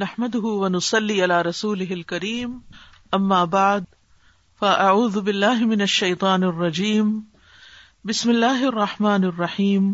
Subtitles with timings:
[0.00, 2.58] نحمد ہُون سلی اللہ رسول کریم
[3.12, 3.44] اما
[4.58, 5.28] فاعوذ فب
[5.62, 7.20] من شیطان الرجیم
[8.04, 9.93] بسم اللہ الرحمٰن الرحیم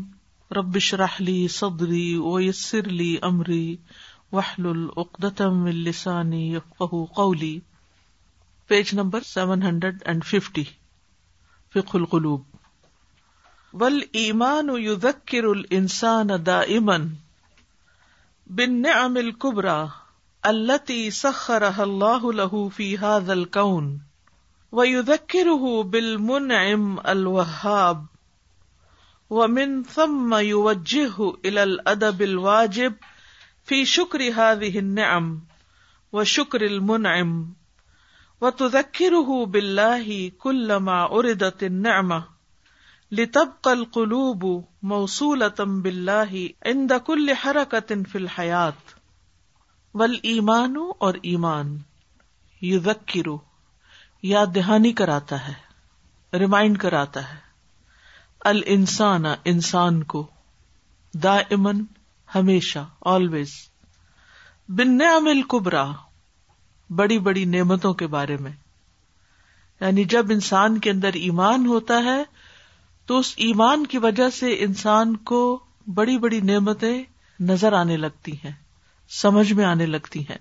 [0.51, 3.77] ربش راہلی سعودی اویسرلی امری
[4.33, 5.69] وحل الاقدم
[7.15, 10.03] کونڈریڈ
[10.05, 10.65] اینڈ ففٹی
[11.75, 16.97] فکلوب ولی ایمانسان الانسان دائما
[18.47, 19.91] بالنعم الكبرى
[20.47, 24.03] التي سخرها الله له في هذا الكون
[24.73, 28.07] ويذكره بالمنعم الوهاب
[29.31, 32.95] ومن ثم يوجهه الى الادب الواجب
[33.65, 35.41] في شكر هذه النعم
[36.13, 37.55] وشكر المنعم
[38.41, 42.36] وتذكره بالله كلما اردت النعمه
[43.13, 44.65] لتب کل قلوب
[44.83, 48.95] موصول اتم بلّی ان دکل حرکت ان فی الحیات
[49.95, 51.79] ول ایمان اور ایمان
[52.63, 53.29] یو ذکر
[54.23, 55.55] یا دہانی کراتا ہے
[56.39, 57.39] ریمائنڈ کراتا ہے
[58.45, 60.27] ال انسان انسان کو
[61.15, 61.85] دا امن
[62.35, 62.79] ہمیشہ
[63.05, 63.53] آلویز
[64.69, 65.93] بن عمل کبرا
[66.91, 68.53] بڑی بڑی نعمتوں کے بارے میں
[69.81, 72.23] یعنی جب انسان کے اندر ایمان ہوتا ہے
[73.09, 75.41] تو اس ایمان کی وجہ سے انسان کو
[75.95, 77.03] بڑی بڑی نعمتیں
[77.41, 78.53] نظر آنے لگتی ہیں
[79.11, 80.39] سمجھ میں آنے لگتی ہیں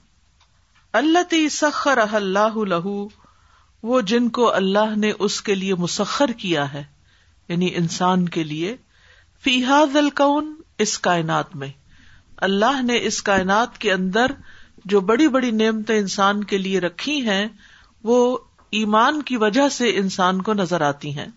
[0.94, 3.08] اللہ تی سخر اللہ لہو
[3.84, 6.84] وہ جن کو اللہ نے اس کے لیے مسخر کیا ہے
[7.50, 8.76] یعنی انسان کے لیے
[9.44, 10.54] فیحاد القن
[10.78, 11.70] اس کائنات میں
[12.38, 14.32] اللہ نے اس کائنات کے اندر
[14.86, 17.48] جو بڑی بڑی نعمتیں انسان کے لیے رکھی ہیں
[18.04, 18.38] وہ
[18.74, 21.28] ایمان کی وجہ سے انسان کو نظر آتی ہیں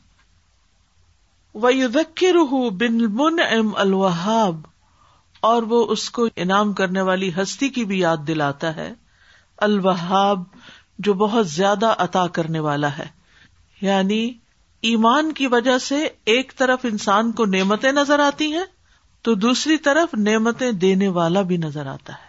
[1.54, 2.24] وہ دک
[2.72, 4.60] بن بن ام الحاب
[5.40, 8.92] اور وہ اس کو انعام کرنے والی ہستی کی بھی یاد دلاتا ہے
[9.56, 10.42] الوہاب
[10.98, 13.06] جو بہت زیادہ عطا کرنے والا ہے
[13.80, 14.32] یعنی
[14.82, 18.64] ایمان کی وجہ سے ایک طرف انسان کو نعمتیں نظر آتی ہیں
[19.24, 22.26] تو دوسری طرف نعمتیں دینے والا بھی نظر آتا ہے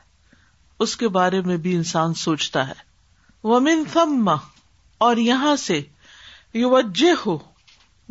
[0.79, 2.87] اس کے بارے میں بھی انسان سوچتا ہے
[3.43, 5.81] وہ منفم اور یہاں سے
[6.53, 7.37] یوجہ ہو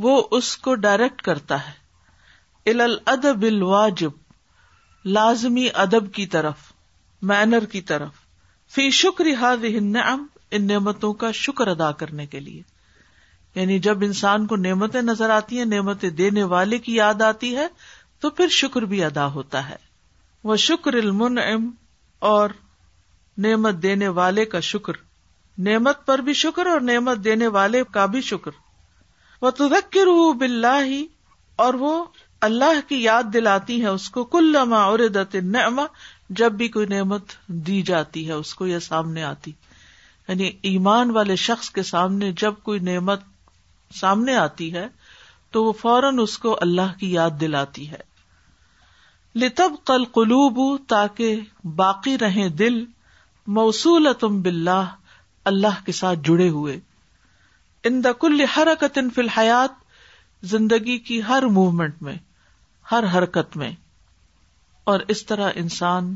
[0.00, 6.72] وہ اس کو ڈائریکٹ کرتا ہے ال ادب الواجب لازمی ادب کی طرف
[7.22, 8.10] مینر کی طرف
[8.70, 12.62] فی شکر ہاد ان نعمتوں کا شکر ادا کرنے کے لیے
[13.54, 17.66] یعنی جب انسان کو نعمتیں نظر آتی ہیں نعمتیں دینے والے کی یاد آتی ہے
[18.20, 19.76] تو پھر شکر بھی ادا ہوتا ہے
[20.44, 21.70] وہ شکر المن ام
[22.19, 22.50] اور
[23.38, 24.92] نعمت دینے والے کا شکر
[25.59, 28.50] نعمت پر بھی شکر اور نعمت دینے والے کا بھی شکر
[29.42, 30.06] وہ تو ذکر
[30.36, 31.03] بلّہ
[31.56, 32.04] اور وہ
[32.41, 35.36] اللہ کی یاد دلاتی ہے اس کو کل لما اور دت
[36.31, 37.22] جب بھی کوئی نعمت
[37.47, 39.53] دی جاتی ہے اس کو یا سامنے آتی
[40.28, 43.20] یعنی ایمان والے شخص کے سامنے جب کوئی نعمت
[43.94, 44.86] سامنے آتی ہے
[45.50, 47.98] تو وہ فوراً اس کو اللہ کی یاد دلاتی ہے
[49.34, 51.41] لتب کل قلوب تاکہ
[51.64, 52.84] باقی رہے دل
[53.47, 54.84] موصول تم بلّہ
[55.44, 56.81] اللہ کے ساتھ جڑے ہوئے
[57.88, 59.70] ان دقلیہ حرکت الحیات
[60.42, 62.16] زندگی کی ہر موومنٹ میں
[62.91, 63.70] ہر حرکت میں
[64.84, 66.16] اور اس طرح انسان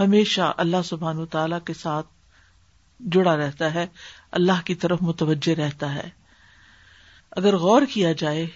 [0.00, 2.06] ہمیشہ اللہ سبحان و تعالی کے ساتھ
[3.00, 3.86] جڑا رہتا ہے
[4.30, 6.08] اللہ کی طرف متوجہ رہتا ہے
[7.30, 8.46] اگر غور کیا جائے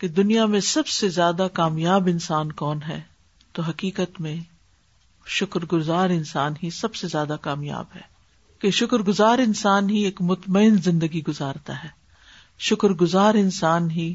[0.00, 3.00] کہ دنیا میں سب سے زیادہ کامیاب انسان کون ہے
[3.52, 4.36] تو حقیقت میں
[5.26, 8.13] شکر گزار انسان ہی سب سے زیادہ کامیاب ہے
[8.60, 11.88] کہ شکر گزار انسان ہی ایک مطمئن زندگی گزارتا ہے
[12.58, 14.14] شکر گزار انسان ہی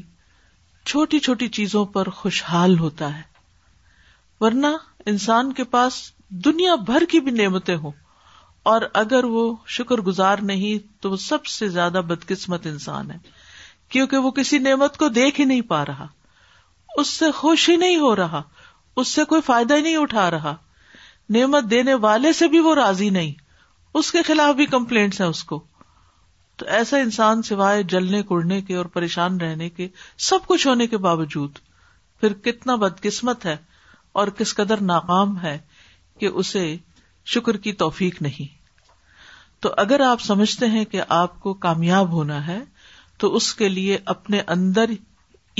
[0.86, 3.22] چھوٹی چھوٹی چیزوں پر خوشحال ہوتا ہے
[4.40, 4.66] ورنہ
[5.06, 6.00] انسان کے پاس
[6.44, 7.92] دنیا بھر کی بھی نعمتیں ہوں
[8.62, 9.54] اور اگر وہ
[9.66, 13.18] شکر گزار نہیں تو وہ سب سے زیادہ بدقسمت انسان ہے
[13.88, 16.06] کیونکہ وہ کسی نعمت کو دیکھ ہی نہیں پا رہا
[16.98, 18.42] اس سے خوش ہی نہیں ہو رہا
[18.96, 20.54] اس سے کوئی فائدہ ہی نہیں اٹھا رہا
[21.30, 23.32] نعمت دینے والے سے بھی وہ راضی نہیں
[23.94, 25.60] اس کے خلاف بھی کمپلینٹس ہیں اس کو
[26.58, 29.88] تو ایسا انسان سوائے جلنے کوڑنے کے اور پریشان رہنے کے
[30.18, 31.58] سب کچھ ہونے کے باوجود
[32.22, 33.56] پھر کتنا بد قسمت ہے
[34.12, 35.58] اور کس قدر ناکام ہے
[36.18, 36.76] کہ اسے
[37.26, 38.46] شکر کی توفیق نہیں
[39.60, 42.58] تو اگر آپ سمجھتے ہیں کہ آپ کو کامیاب ہونا ہے
[43.18, 44.90] تو اس کے لیے اپنے اندر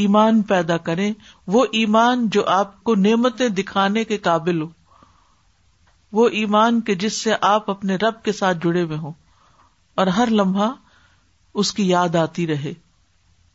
[0.00, 1.13] ایمان پیدا کریں
[1.47, 4.69] وہ ایمان جو آپ کو نعمتیں دکھانے کے قابل ہو
[6.13, 9.13] وہ ایمان کے جس سے آپ اپنے رب کے ساتھ جڑے ہوئے ہوں
[9.95, 10.71] اور ہر لمحہ
[11.55, 12.73] اس کی یاد آتی رہے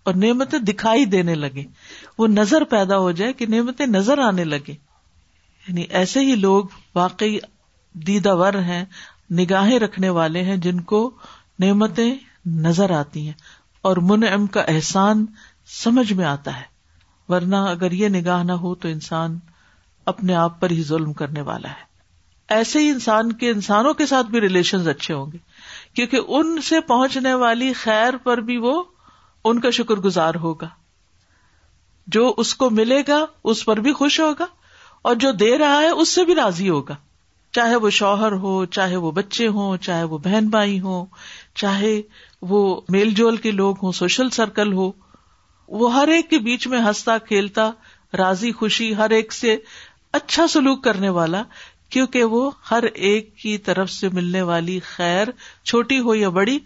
[0.04, 1.64] اور نعمتیں دکھائی دینے لگے
[2.18, 4.74] وہ نظر پیدا ہو جائے کہ نعمتیں نظر آنے لگے
[5.66, 6.66] یعنی ایسے ہی لوگ
[6.96, 7.38] واقعی
[7.96, 8.86] دیدہ ور ہیں
[9.32, 11.12] نگاہیں رکھنے والے ہیں جن کو
[11.60, 12.16] نعمتیں
[12.46, 13.34] نظر آتی ہیں
[13.82, 15.26] اور منعم کا احسان
[15.84, 16.64] سمجھ میں آتا ہے
[17.30, 19.40] ورنہ اگر یہ نگاہ نہ ہو تو انسان
[20.06, 21.95] اپنے آپ پر ہی ظلم کرنے والا ہے
[22.50, 25.38] ایسے ہی انسان کے انسانوں کے ساتھ بھی ریلیشن اچھے ہوں گے
[25.94, 28.82] کیونکہ ان سے پہنچنے والی خیر پر بھی وہ
[29.46, 30.68] ان کا شکر گزار ہوگا
[32.08, 34.46] جو اس کو ملے گا اس پر بھی خوش ہوگا
[35.02, 36.96] اور جو دے رہا ہے اس سے بھی راضی ہوگا
[37.54, 41.06] چاہے وہ شوہر ہو چاہے وہ بچے ہوں چاہے وہ بہن بھائی ہوں
[41.56, 42.02] چاہے
[42.42, 42.82] وہ
[42.90, 44.92] میل جول کے لوگ ہوں سوشل سرکل ہو
[45.70, 47.70] وہ ہر ایک کے بیچ میں ہنستا کھیلتا
[48.18, 49.56] راضی خوشی ہر ایک سے
[50.14, 51.44] اچھا سلوک کرنے والا
[51.96, 55.28] کیونکہ وہ ہر ایک کی طرف سے ملنے والی خیر
[55.64, 56.58] چھوٹی ہو یا بڑی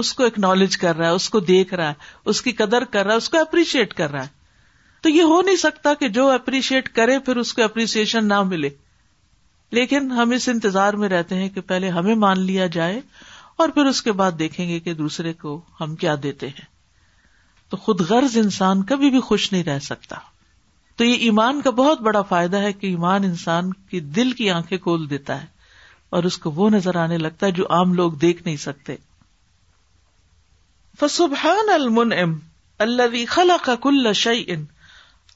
[0.00, 3.04] اس کو اکنالج کر رہا ہے اس کو دیکھ رہا ہے اس کی قدر کر
[3.04, 6.28] رہا ہے اس کو اپریشیٹ کر رہا ہے تو یہ ہو نہیں سکتا کہ جو
[6.30, 8.70] اپریشیٹ کرے پھر اس کو اپریشیشن نہ ملے
[9.72, 13.00] لیکن ہم اس انتظار میں رہتے ہیں کہ پہلے ہمیں مان لیا جائے
[13.56, 16.66] اور پھر اس کے بعد دیکھیں گے کہ دوسرے کو ہم کیا دیتے ہیں
[17.72, 20.16] تو خود غرض انسان کبھی بھی خوش نہیں رہ سکتا
[20.98, 24.78] تو یہ ایمان کا بہت بڑا فائدہ ہے کہ ایمان انسان کی دل کی آنکھیں
[24.78, 25.46] کھول دیتا ہے
[26.10, 28.96] اور اس کو وہ نظر آنے لگتا ہے جو عام لوگ دیکھ نہیں سکتے
[31.00, 31.94] فسبحان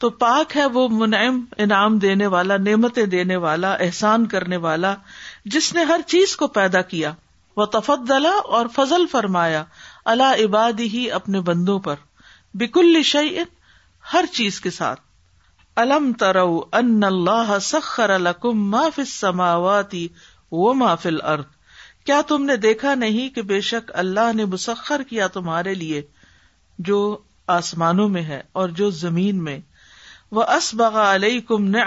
[0.00, 4.95] تو پاک ہے وہ منعم انعام دینے والا نعمتیں دینے والا احسان کرنے والا
[5.45, 7.13] جس نے ہر چیز کو پیدا کیا
[7.57, 7.67] وہ
[8.49, 9.65] اور فضل فرمایا
[10.05, 11.95] اللہ عبادی ہی اپنے بندوں پر
[12.55, 13.43] بیکل شعیل
[14.15, 15.01] ہر چیز کے ساتھ
[15.77, 18.17] الم تر اللہ سخر
[18.43, 18.89] ما
[20.75, 20.95] ما
[22.05, 26.03] کیا تم نے دیکھا نہیں کہ بے شک اللہ نے مسخر کیا تمہارے لیے
[26.79, 26.99] جو
[27.49, 29.59] آسمانوں میں ہے اور جو زمین میں
[30.33, 30.45] وہ
[30.75, 31.81] بغا علیہ کم نے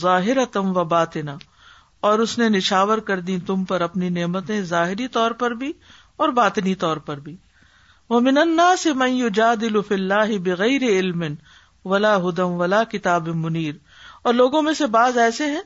[0.00, 1.36] ظاہر تم و باطنا
[2.00, 5.72] اور اس نے نشاور کر دی تم پر اپنی نعمتیں ظاہری طور پر بھی
[6.16, 7.36] اور باطنی طور پر بھی
[8.10, 10.12] وہ منہ سے میو جا دل فل
[10.38, 11.22] بغیر علم
[11.84, 13.74] ولا ہدم ولا کتاب منیر
[14.22, 15.60] اور لوگوں میں سے بعض ایسے ہیں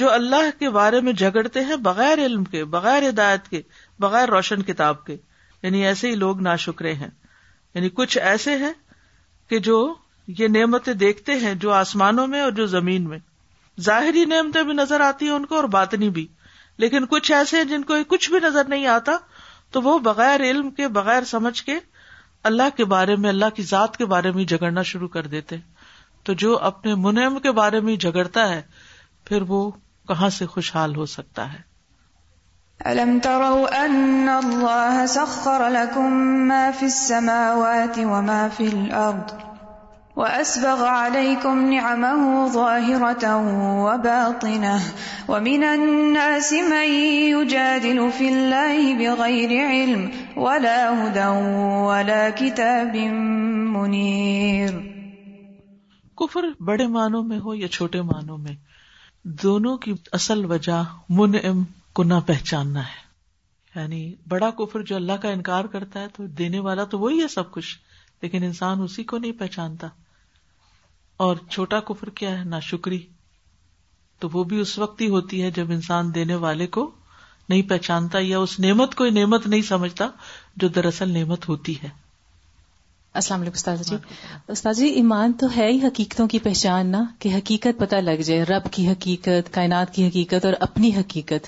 [0.00, 3.60] جو اللہ کے بارے میں جھگڑتے ہیں بغیر علم کے بغیر ہدایت کے
[4.00, 5.16] بغیر روشن کتاب کے
[5.62, 7.08] یعنی ایسے ہی لوگ نا شکرے ہیں
[7.74, 8.72] یعنی کچھ ایسے ہیں
[9.50, 9.78] کہ جو
[10.28, 13.18] یہ نعمتیں دیکھتے ہیں جو آسمانوں میں اور جو زمین میں
[13.78, 16.26] ظاہری نعمتیں بھی نظر آتی ہیں ان کو اور باطنی بھی
[16.78, 19.12] لیکن کچھ ایسے ہیں جن کو کچھ بھی نظر نہیں آتا
[19.70, 21.78] تو وہ بغیر علم کے بغیر سمجھ کے
[22.44, 25.56] اللہ کے بارے میں اللہ کی ذات کے بارے میں جھگڑنا شروع کر دیتے
[26.26, 28.60] تو جو اپنے منعم کے بارے میں جھگڑتا ہے
[29.24, 29.60] پھر وہ
[30.08, 31.62] کہاں سے خوشحال ہو سکتا ہے
[32.80, 39.53] أَلَمْ تَرَوْا أَنَّ اللَّهَ سَخَّرَ لَكُمْ مَا فِي السَّمَاوَاتِ وَمَا فِي الْأَرْضِ
[40.16, 44.82] وأسبغ عليكم نعمه ظاهرة وباطنة
[45.28, 46.88] ومن الناس من
[47.30, 50.02] يجادل في الله بغير علم
[50.36, 51.26] ولا هدى
[51.86, 52.96] ولا كتاب
[53.76, 54.82] منير
[56.18, 58.54] کفر بڑے معنوں میں ہو یا چھوٹے معنوں میں
[59.42, 60.82] دونوں کی اصل وجہ
[61.10, 61.64] منعم
[61.92, 64.00] کو نہ پہچاننا ہے یعنی
[64.28, 67.50] بڑا کفر جو اللہ کا انکار کرتا ہے تو دینے والا تو وہی ہے سب
[67.52, 67.74] کچھ
[68.22, 69.88] لیکن انسان اسی کو نہیں پہچانتا
[71.16, 73.06] اور چھوٹا کفر کیا ہے ناشکری
[74.20, 76.90] تو وہ بھی اس وقت ہی ہوتی ہے جب انسان دینے والے کو
[77.48, 80.08] نہیں پہچانتا یا اس نعمت کو نعمت نہیں سمجھتا
[80.56, 81.88] جو دراصل نعمت ہوتی ہے
[83.14, 83.96] السلام علیکم استاد جی
[84.48, 88.44] استاد جی ایمان تو ہے ہی حقیقتوں کی پہچان نا کہ حقیقت پتہ لگ جائے
[88.44, 91.48] رب کی حقیقت کائنات کی حقیقت اور اپنی حقیقت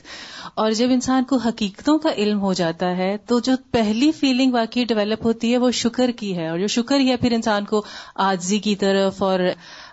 [0.54, 4.85] اور جب انسان کو حقیقتوں کا علم ہو جاتا ہے تو جو پہلی فیلنگ واقعی
[4.85, 7.82] ڈیولپ ہوتی ہے وہ شکر کی ہے اور جو شکر ہی ہے پھر انسان کو
[8.14, 9.40] آجزی کی طرف اور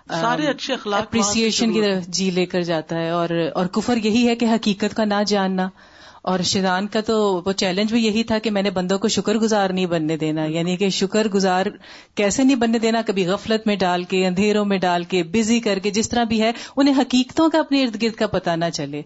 [0.09, 4.27] سارے اچھے اخلاق اپریسیشن کی طرف جی لے کر جاتا ہے اور اور کفر یہی
[4.27, 5.69] ہے کہ حقیقت کا نہ جاننا
[6.23, 7.15] اور شیزان کا تو
[7.45, 10.45] وہ چیلنج بھی یہی تھا کہ میں نے بندوں کو شکر گزار نہیں بننے دینا
[10.45, 11.65] یعنی کہ شکر گزار
[12.15, 15.79] کیسے نہیں بننے دینا کبھی غفلت میں ڈال کے اندھیروں میں ڈال کے بزی کر
[15.79, 19.01] کے جس طرح بھی ہے انہیں حقیقتوں کا اپنے ارد گرد کا پتہ نہ چلے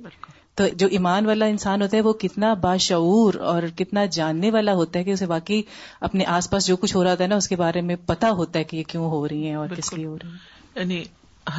[0.56, 5.00] تو جو ایمان والا انسان ہوتا ہے وہ کتنا باشعور اور کتنا جاننے والا ہوتا
[5.00, 5.62] ہے کہ اسے واقعی
[6.02, 8.60] اپنے آس پاس جو کچھ ہو رہا تھا نا اس کے بارے میں پتا ہوتا
[8.60, 11.04] ہے کہ یہ کیوں ہو رہی ہے اور کس لیے ہو رہی یعنی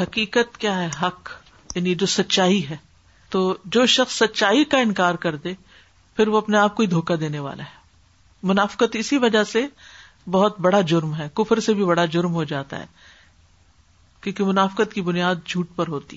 [0.01, 1.31] حقیقت کیا ہے حق
[1.77, 2.77] یعنی جو سچائی ہے
[3.33, 3.57] تو
[3.65, 5.53] جو شخص سچائی کا انکار کر دے
[6.17, 7.77] پھر وہ اپنے آپ کو ہی دھوکہ دینے والا ہے
[8.43, 9.67] منافقت اسی وجہ سے
[10.31, 12.87] بہت بڑا جرم ہے کفر سے بھی بڑا جرم ہو جاتا ہے
[14.23, 16.17] کیونکہ منافقت کی بنیاد جھوٹ پر ہوتی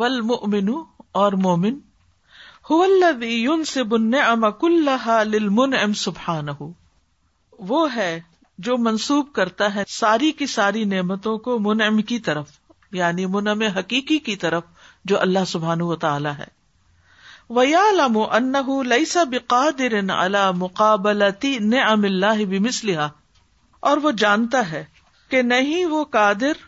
[0.00, 0.68] ول مومن
[1.12, 1.78] اور مومن
[2.70, 4.10] ہُون سے بن
[5.26, 6.48] للمن ام سبحان
[7.58, 8.20] وہ ہے
[8.58, 12.58] جو منسوب کرتا ہے ساری کی ساری نعمتوں کو منعم کی طرف
[12.92, 16.46] یعنی منعم حقیقی کی طرف جو اللہ سبحان و تعالی ہے
[17.50, 18.82] ویالم انہ
[18.84, 24.84] لئیسا بقادر على مقابلتی نعم اللہ بمثلها اور وہ جانتا ہے
[25.30, 26.66] کہ نہیں وہ قادر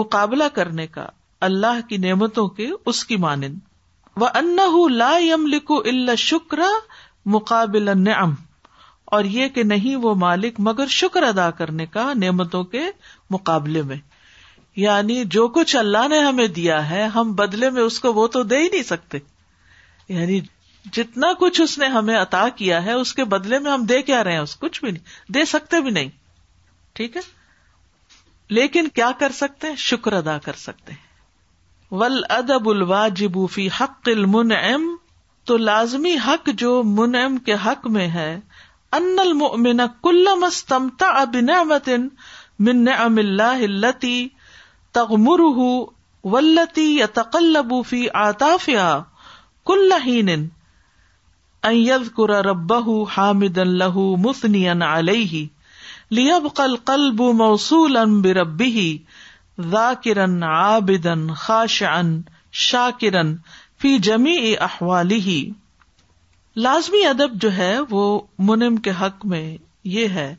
[0.00, 1.06] مقابلہ کرنے کا
[1.42, 3.58] اللہ کی نعمتوں کے اس کی مانند
[4.16, 4.56] وہ ان
[4.92, 6.60] لا یم لکھو اللہ شکر
[7.26, 8.34] مقابل نعم
[9.06, 12.82] اور یہ کہ نہیں وہ مالک مگر شکر ادا کرنے کا نعمتوں کے
[13.30, 13.96] مقابلے میں
[14.76, 18.42] یعنی جو کچھ اللہ نے ہمیں دیا ہے ہم بدلے میں اس کو وہ تو
[18.42, 19.18] دے ہی نہیں سکتے
[20.08, 20.40] یعنی
[20.84, 24.22] جتنا کچھ اس نے ہمیں عطا کیا ہے اس کے بدلے میں ہم دے کیا
[24.24, 26.08] رہے ہیں اس کچھ بھی نہیں دے سکتے بھی نہیں
[26.96, 27.22] ٹھیک ہے
[28.50, 31.01] لیکن کیا کر سکتے ہیں شکر ادا کر سکتے ہیں
[32.00, 34.84] ول ادب الواجب فی حق المنعم
[35.46, 38.30] تو لازمی حق جو منعم کے حق میں ہے
[38.92, 41.88] ان المؤمن کل مستمتع بنعمت
[42.58, 44.16] من نعم اللہ التي
[44.94, 45.68] تغمره
[46.24, 55.46] والتي يتقلب في عطافها كل حين ان يذكر ربه حامدا له مثنيا عليه
[56.10, 58.86] ليبقى القلب موصولا بربه
[59.58, 62.20] ذاکرن آبدن خاش ان
[62.60, 63.34] شا کرن
[63.78, 65.40] فی جمی احوالی ہی
[66.56, 68.20] لازمی ادب جو ہے وہ
[68.38, 69.56] منم کے حق میں
[69.84, 70.34] یہ ہے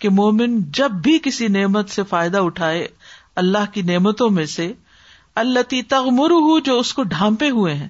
[0.00, 2.86] کہ مومن جب بھی کسی نعمت سے فائدہ اٹھائے
[3.36, 4.72] اللہ کی نعمتوں میں سے
[5.36, 6.60] اللہ تغمر
[6.60, 7.88] جو اس کو ڈھانپے ہوئے ہیں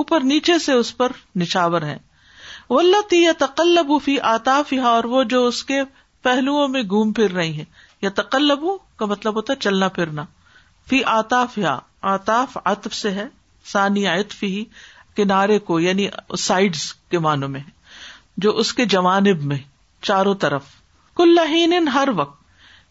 [0.00, 1.98] اوپر نیچے سے اس پر نشاور ہیں
[2.70, 5.82] وہ اللہ یا تقلب فی آتافی اور وہ جو اس کے
[6.24, 7.64] پہلوؤں میں گھوم پھر رہی ہیں
[8.02, 8.10] یا
[8.60, 10.24] ہوں کا مطلب ہوتا ہے چلنا پھرنا
[10.88, 11.78] فی آتاف یا
[12.00, 13.26] آتاف عطف سے ہے
[13.64, 14.64] سانی عطف ہی
[15.16, 16.08] کنارے کو یعنی
[16.38, 16.76] سائڈ
[17.10, 17.60] کے معنوں میں
[18.36, 19.58] جو اس کے جوانب میں
[20.02, 20.62] چاروں طرف
[21.16, 22.42] کلین ہر وقت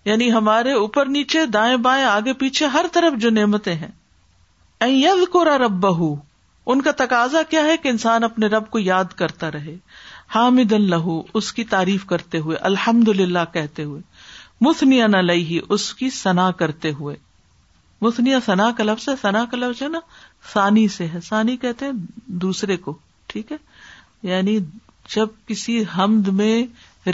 [0.06, 3.92] یعنی ہمارے اوپر نیچے دائیں بائیں آگے پیچھے ہر طرف جو نعمتیں ہیں
[4.82, 6.16] یز کو رب بہ
[6.66, 9.76] ان کا تقاضا کیا ہے کہ انسان اپنے رب کو یاد کرتا رہے
[10.36, 11.08] حامد اللہ
[11.34, 14.02] اس کی تعریف کرتے ہوئے الحمد للہ کہتے ہوئے
[14.64, 17.16] مسنیا نہ لئی اس کی سنا کرتے ہوئے
[18.02, 20.00] مسنیا سنا لفظ ہے سنا کا لفظ ہے نا
[20.54, 21.94] سانی سے ہے سانی کہتے ہیں
[22.26, 22.98] دوسرے کو
[23.28, 23.58] ٹھیک ہے
[24.24, 24.60] یعنی
[25.16, 26.66] جب کسی حمد میں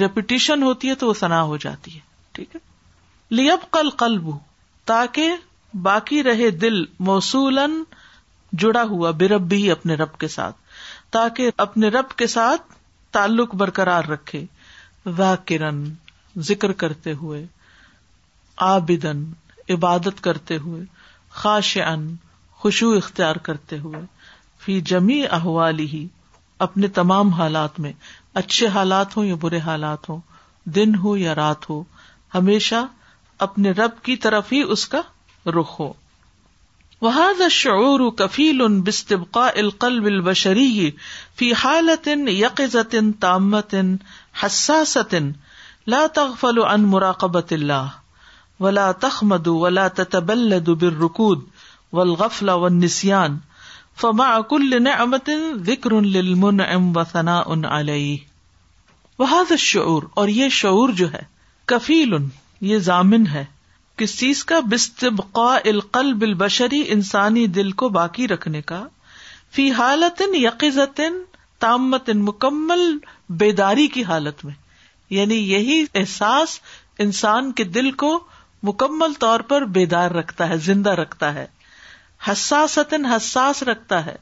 [0.00, 1.99] ریپیٹیشن ہوتی ہے تو وہ سنا ہو جاتی ہے
[2.31, 2.59] ٹھیک ہے
[3.31, 4.29] لیب کل قلب
[4.85, 5.31] تاکہ
[5.73, 7.59] باقی رہے دل موصول
[8.53, 10.55] جڑا ہوا بے رب بھی اپنے رب کے ساتھ
[11.11, 12.61] تاکہ اپنے رب کے ساتھ
[13.11, 14.45] تعلق برقرار رکھے
[15.05, 15.83] ون
[16.41, 17.45] ذکر کرتے ہوئے
[18.57, 19.23] آبدن
[19.69, 20.83] عبادت کرتے ہوئے
[21.29, 22.15] خاش ان
[22.51, 23.99] خوشو اختیار کرتے ہوئے
[24.65, 26.07] فی جمی احوالی ہی
[26.59, 27.93] اپنے تمام حالات میں
[28.33, 30.19] اچھے حالات ہوں یا برے حالات ہوں
[30.65, 31.83] دن ہو یا رات ہو
[32.35, 32.85] ہمیشہ
[33.39, 35.01] اپنے رب کی طرف ہی اس کا
[35.45, 35.93] رخ ہو
[37.01, 37.49] وہاں
[37.49, 40.91] شعور کفیل ان بستبقا القل بالبشری
[41.35, 43.95] فی حالت یقین تامتن
[44.43, 45.31] حساستن
[45.89, 47.87] لا تغفل عن مراقبت اللہ
[48.59, 50.97] ولا تخ مدو ولا نعمة
[55.61, 61.23] ذكر للمنعم وثناء عليه وهذا الشعور ذکر یہ شعور جو ہے
[61.67, 62.13] کفیل
[62.61, 63.43] یہ ضامن ہے
[63.97, 68.83] کس چیز کا بستبقاء القلب البشری انسانی دل کو باقی رکھنے کا
[69.51, 71.21] فی حالت یقین
[71.59, 72.89] تامت مکمل
[73.29, 74.53] بیداری کی حالت میں
[75.09, 76.59] یعنی یہی احساس
[76.97, 78.19] انسان کے دل کو
[78.63, 81.45] مکمل طور پر بیدار رکھتا ہے زندہ رکھتا ہے
[82.29, 82.77] حساس
[83.15, 84.15] حساس رکھتا ہے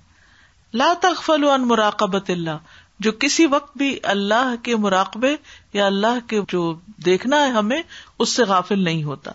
[0.74, 2.58] لا تخل مراقبت اللہ
[3.00, 5.36] جو کسی وقت بھی اللہ کے مراقبے
[5.74, 6.62] یا اللہ کے جو
[7.06, 9.32] دیکھنا ہے ہمیں اس سے غافل نہیں ہوتا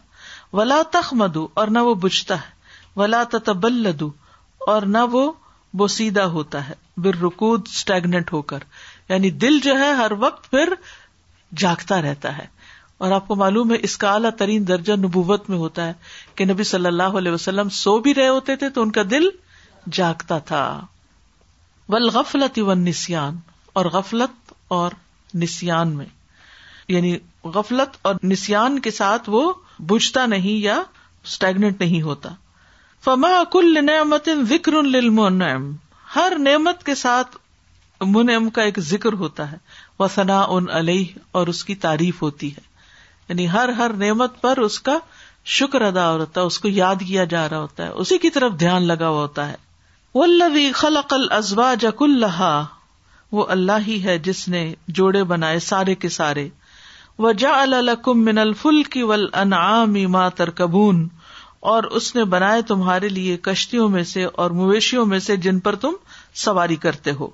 [0.52, 4.10] ولا تخ مدو اور نہ وہ بجھتا ہے ولا تبل لدو
[4.60, 5.32] اور نہ وہ
[5.74, 8.58] بوسیدہ ہوتا ہے بر رکود اسٹیگنٹ ہو کر
[9.08, 10.74] یعنی دل جو ہے ہر وقت پھر
[11.56, 12.46] جاگتا رہتا ہے
[12.98, 15.92] اور آپ کو معلوم ہے اس کا اعلیٰ ترین درجہ نبوت میں ہوتا ہے
[16.34, 19.28] کہ نبی صلی اللہ علیہ وسلم سو بھی رہے ہوتے تھے تو ان کا دل
[19.90, 20.64] جاگتا تھا
[21.88, 23.36] ولغفلت ون نسان
[23.72, 24.90] اور غفلت اور
[25.34, 26.06] نسان میں
[26.88, 27.18] یعنی
[27.44, 29.52] غفلت اور نسان کے ساتھ وہ
[29.78, 30.82] بجھتا نہیں یا
[31.24, 32.28] اسٹیگنٹ نہیں ہوتا
[33.04, 35.72] فما کل نعمت ذکر للمنعم
[36.16, 37.36] ہر نعمت کے ساتھ
[38.00, 39.56] منعم کا ایک ذکر ہوتا ہے
[40.02, 42.70] وسنا ان علیہ اور اس کی تعریف ہوتی ہے
[43.28, 44.98] یعنی ہر ہر نعمت پر اس کا
[45.50, 48.58] شکر ادا رہتا ہے اس کو یاد کیا جا رہا ہوتا ہے اسی کی طرف
[48.60, 49.56] دھیان لگا ہوا ہوتا ہے
[50.14, 51.12] اللہ
[52.12, 53.46] اللہ وہ
[53.80, 54.62] ہی ہے جس نے
[54.90, 56.48] جوڑے بنائے سارے کے سارے
[57.38, 61.06] جا الکم من الفل کی ول انعام ما ترکبون
[61.62, 65.74] اور اس نے بنائے تمہارے لیے کشتیوں میں سے اور مویشیوں میں سے جن پر
[65.76, 65.92] تم
[66.36, 67.28] سواری کرتے ہو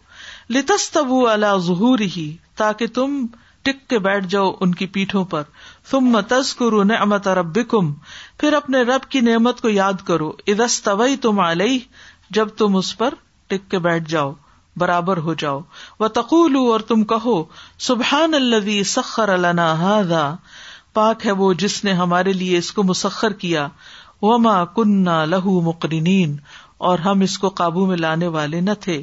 [0.50, 2.30] اللہ ظہور ہی
[2.59, 3.26] تاکہ تم
[3.62, 5.42] ٹک کے بیٹھ جاؤ ان کی پیٹوں پر
[5.90, 7.92] تم تمغر امت رب کم
[8.38, 11.78] پھر اپنے رب کی نعمت کو یاد کرو ادس طوی تم علیہ
[12.30, 13.14] جب تم اس پر
[13.50, 14.33] ٹک کے بیٹھ جاؤ
[14.76, 15.61] برابر ہو جاؤ
[16.00, 17.42] وہ تقول اور تم کہو
[17.78, 19.35] سبحان اللہ سخر
[20.92, 23.68] پاک ہے وہ جس نے ہمارے لیے اس کو مسخر کیا
[24.23, 26.37] وما کنہ لہو مقرنين
[26.78, 29.02] اور ہم اس کو قابو میں لانے والے نہ تھے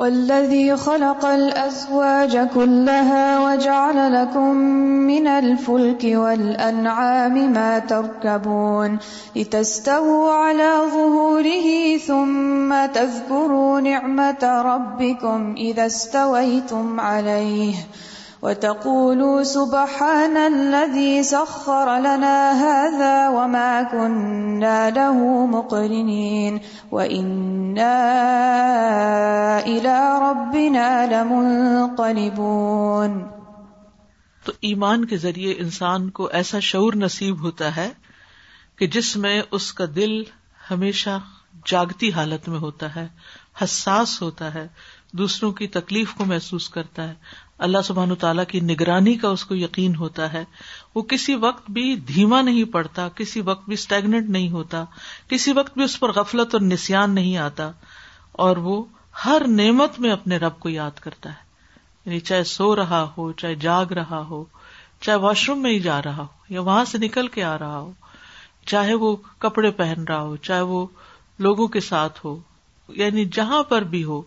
[0.00, 4.56] والذي خلق الأزواج كلها وجعل لكم
[5.08, 8.98] من الفلك والأنعام ما تركبون
[9.36, 18.09] لتستووا على ظهوره ثم تذكروا نعمة ربكم إذا استويتم عليه ۖ
[18.42, 25.46] وتقولوا سبحان الذي سخر لنا هذا وما كنا له
[25.46, 26.60] مقرنين
[26.90, 32.40] وإنا إلى ربنا لمنقلبون
[34.44, 37.90] تو ایمان کے ذریعے انسان کو ایسا شعور نصیب ہوتا ہے
[38.76, 40.22] کہ جس میں اس کا دل
[40.70, 41.18] ہمیشہ
[41.66, 43.06] جاگتی حالت میں ہوتا ہے
[43.62, 44.66] حساس ہوتا ہے
[45.12, 47.14] دوسروں کی تکلیف کو محسوس کرتا ہے
[47.60, 50.44] اللہ سبحان تعالیٰ کی نگرانی کا اس کو یقین ہوتا ہے
[50.94, 54.84] وہ کسی وقت بھی دھیما نہیں پڑتا کسی وقت بھی اسٹیگنٹ نہیں ہوتا
[55.28, 57.70] کسی وقت بھی اس پر غفلت اور نسان نہیں آتا
[58.38, 58.82] اور وہ
[59.24, 61.48] ہر نعمت میں اپنے رب کو یاد کرتا ہے
[62.06, 64.44] یعنی چاہے سو رہا ہو چاہے جاگ رہا ہو
[65.00, 67.78] چاہے واش روم میں ہی جا رہا ہو یا وہاں سے نکل کے آ رہا
[67.78, 67.92] ہو
[68.66, 70.86] چاہے وہ کپڑے پہن رہا ہو چاہے وہ
[71.38, 72.36] لوگوں کے ساتھ ہو
[72.88, 74.20] یعنی جہاں پر بھی ہو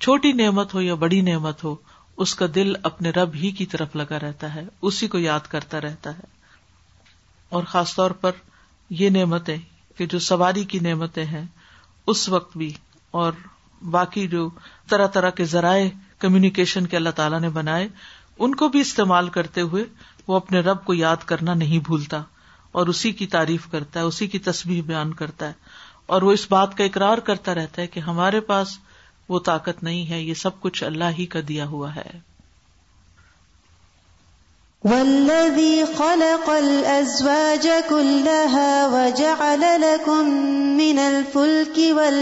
[0.00, 1.74] چھوٹی نعمت ہو یا بڑی نعمت ہو
[2.18, 5.80] اس کا دل اپنے رب ہی کی طرف لگا رہتا ہے اسی کو یاد کرتا
[5.80, 6.30] رہتا ہے
[7.52, 8.30] اور خاص طور پر
[8.90, 9.56] یہ نعمتیں
[9.98, 11.44] کہ جو سواری کی نعمتیں ہیں
[12.06, 12.72] اس وقت بھی
[13.10, 13.32] اور
[13.82, 14.48] باقی جو
[14.88, 15.88] طرح طرح کے ذرائع
[16.18, 17.88] کمیونیکیشن کے اللہ تعالی نے بنائے
[18.38, 19.84] ان کو بھی استعمال کرتے ہوئے
[20.28, 22.22] وہ اپنے رب کو یاد کرنا نہیں بھولتا
[22.72, 25.52] اور اسی کی تعریف کرتا ہے اسی کی تصویر بیان کرتا ہے
[26.06, 28.78] اور وہ اس بات کا اقرار کرتا رہتا ہے کہ ہمارے پاس
[29.32, 32.10] وہ طاقت نہیں ہے یہ سب کچھ اللہ ہی کا دیا ہوا ہے
[34.84, 40.30] ولوی خلق قل كلها وجعل لكم
[40.76, 42.18] من الفلك فل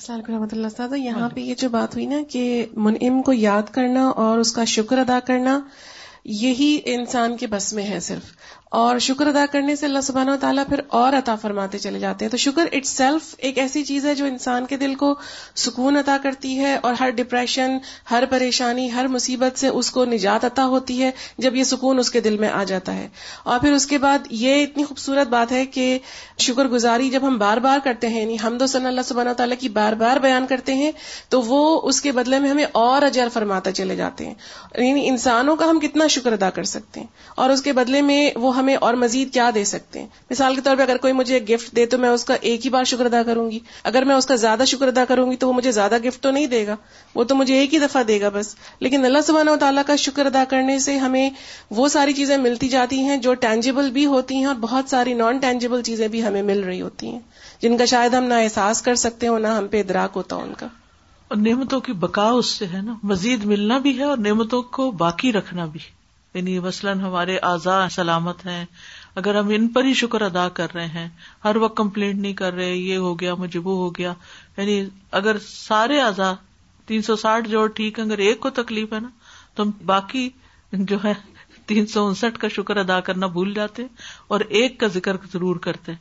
[0.00, 2.42] السلام علیکم رحمۃ اللہ صاحب یہاں پہ یہ جو بات ہوئی نا کہ
[2.78, 5.54] منعم کو یاد کرنا اور اس کا شکر ادا کرنا
[6.34, 8.26] یہی انسان کے بس میں ہے صرف
[8.74, 12.24] اور شکر ادا کرنے سے اللہ سبحانہ و تعالیٰ پھر اور عطا فرماتے چلے جاتے
[12.24, 15.14] ہیں تو شکر اٹ سیلف ایک ایسی چیز ہے جو انسان کے دل کو
[15.56, 17.76] سکون عطا کرتی ہے اور ہر ڈپریشن
[18.10, 21.10] ہر پریشانی ہر مصیبت سے اس کو نجات عطا ہوتی ہے
[21.38, 23.08] جب یہ سکون اس کے دل میں آ جاتا ہے
[23.44, 25.86] اور پھر اس کے بعد یہ اتنی خوبصورت بات ہے کہ
[26.38, 29.34] شکر گزاری جب ہم بار بار کرتے ہیں یعنی ہم دو صلی اللہ سبحانہ و
[29.34, 30.90] تعالیٰ کی بار بار بیان کرتے ہیں
[31.28, 34.34] تو وہ اس کے بدلے میں ہمیں اور اجر فرماتے چلے جاتے ہیں
[34.78, 37.06] یعنی انسانوں کا ہم کتنا شکر ادا کر سکتے ہیں
[37.34, 40.60] اور اس کے بدلے میں وہ ہمیں اور مزید کیا دے سکتے ہیں مثال کے
[40.60, 43.04] طور پہ اگر کوئی مجھے گفٹ دے تو میں اس کا ایک ہی بار شکر
[43.04, 43.58] ادا کروں گی
[43.84, 46.30] اگر میں اس کا زیادہ شکر ادا کروں گی تو وہ مجھے زیادہ گفٹ تو
[46.30, 46.76] نہیں دے گا
[47.14, 48.54] وہ تو مجھے ایک ہی دفعہ دے گا بس
[48.80, 51.28] لیکن اللہ سبحانہ و تعالیٰ کا شکر ادا کرنے سے ہمیں
[51.70, 55.38] وہ ساری چیزیں ملتی جاتی ہیں جو ٹینجیبل بھی ہوتی ہیں اور بہت ساری نان
[55.38, 57.20] ٹینجیبل چیزیں بھی ہمیں مل رہی ہوتی ہیں
[57.60, 60.52] جن کا شاید ہم نہ احساس کر سکتے ہو نہ ہم پہ ادراک ہوتا ان
[60.58, 60.66] کا
[61.30, 64.90] اور نعمتوں کی بکا اس سے ہے نا مزید ملنا بھی ہے اور نعمتوں کو
[64.98, 65.80] باقی رکھنا بھی
[66.34, 68.64] یعنی مثلاً ہمارے اعضاء سلامت ہیں
[69.14, 71.08] اگر ہم ان پر ہی شکر ادا کر رہے ہیں
[71.44, 74.12] ہر وقت کمپلینٹ نہیں کر رہے یہ ہو گیا مجھے وہ ہو گیا
[74.56, 74.82] یعنی
[75.12, 76.32] اگر سارے اعضاء
[76.88, 79.08] تین سو ساٹھ جوڑ ٹھیک ہے اگر ایک کو تکلیف ہے نا
[79.54, 80.28] تو ہم باقی
[80.72, 81.12] جو ہے
[81.66, 83.86] تین سو انسٹھ کا شکر ادا کرنا بھول جاتے
[84.26, 85.92] اور ایک کا ذکر ضرور کرتے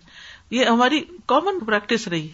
[0.51, 2.27] یہ ہماری کامن پریکٹس رہی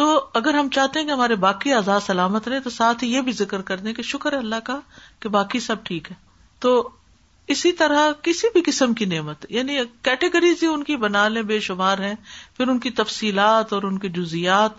[0.00, 0.04] تو
[0.34, 3.32] اگر ہم چاہتے ہیں کہ ہمارے باقی آزاد سلامت رہے تو ساتھ ہی یہ بھی
[3.32, 4.78] ذکر کر دیں کہ شکر اللہ کا
[5.20, 6.16] کہ باقی سب ٹھیک ہے
[6.62, 6.88] تو
[7.48, 11.58] اسی طرح کسی بھی قسم کی نعمت یعنی کیٹیگریز ہی ان کی بنا لیں بے
[11.60, 12.14] شمار ہیں
[12.56, 14.72] پھر ان کی تفصیلات اور ان کی جزیات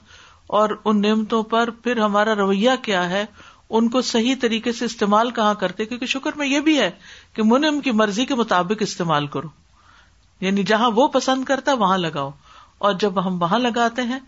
[0.47, 3.25] اور ان نعمتوں پر پھر ہمارا رویہ کیا ہے
[3.69, 6.89] ان کو صحیح طریقے سے استعمال کہاں کرتے کیونکہ شکر میں یہ بھی ہے
[7.33, 9.47] کہ منم کی مرضی کے مطابق استعمال کرو
[10.41, 12.31] یعنی جہاں وہ پسند کرتا ہے وہاں لگاؤ
[12.77, 14.19] اور جب ہم وہاں لگاتے ہیں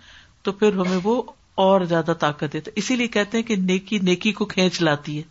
[0.43, 1.21] تو پھر ہمیں وہ
[1.55, 5.31] اور زیادہ طاقت دیتا اسی لیے کہتے ہیں کہ نیکی نیکی کو کھینچ لاتی ہے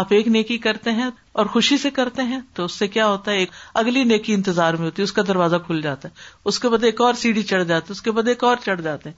[0.00, 1.08] آپ ایک نیکی کرتے ہیں
[1.32, 3.50] اور خوشی سے کرتے ہیں تو اس سے کیا ہوتا ہے ایک
[3.74, 6.84] اگلی نیکی انتظار میں ہوتی ہے اس کا دروازہ کھل جاتا ہے اس کے بعد
[6.84, 9.16] ایک اور سیڑھی چڑھ جاتی ہے اس کے بعد ایک اور چڑھ جاتے ہیں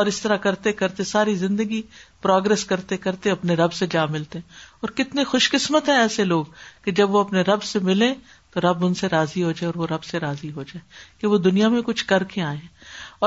[0.00, 1.82] اور اس طرح کرتے کرتے ساری زندگی
[2.22, 6.24] پروگرس کرتے کرتے اپنے رب سے جا ملتے ہیں اور کتنے خوش قسمت ہیں ایسے
[6.24, 6.44] لوگ
[6.84, 8.14] کہ جب وہ اپنے رب سے ملے
[8.50, 10.80] تو رب ان سے راضی ہو جائے اور وہ رب سے راضی ہو جائے
[11.20, 12.58] کہ وہ دنیا میں کچھ کر کے آئے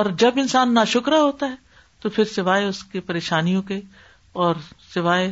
[0.00, 1.55] اور جب انسان نا ہوتا ہے
[2.01, 3.81] تو پھر سوائے اس کے پریشانیوں کے
[4.31, 4.55] اور
[4.93, 5.31] سوائے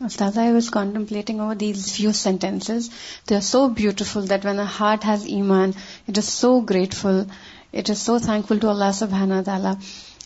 [0.00, 2.90] I was contemplating over these few sentences.
[3.26, 5.74] They are so beautiful that when a heart has iman,
[6.06, 7.26] it is so grateful.
[7.72, 9.78] It is so thankful to Allah subhanahu wa ta'ala.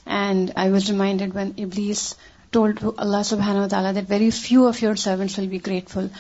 [0.07, 2.17] And I was reminded when Iblis
[2.53, 6.11] told Allah subhanahu wa ta'ala that very few of your servants will be grateful.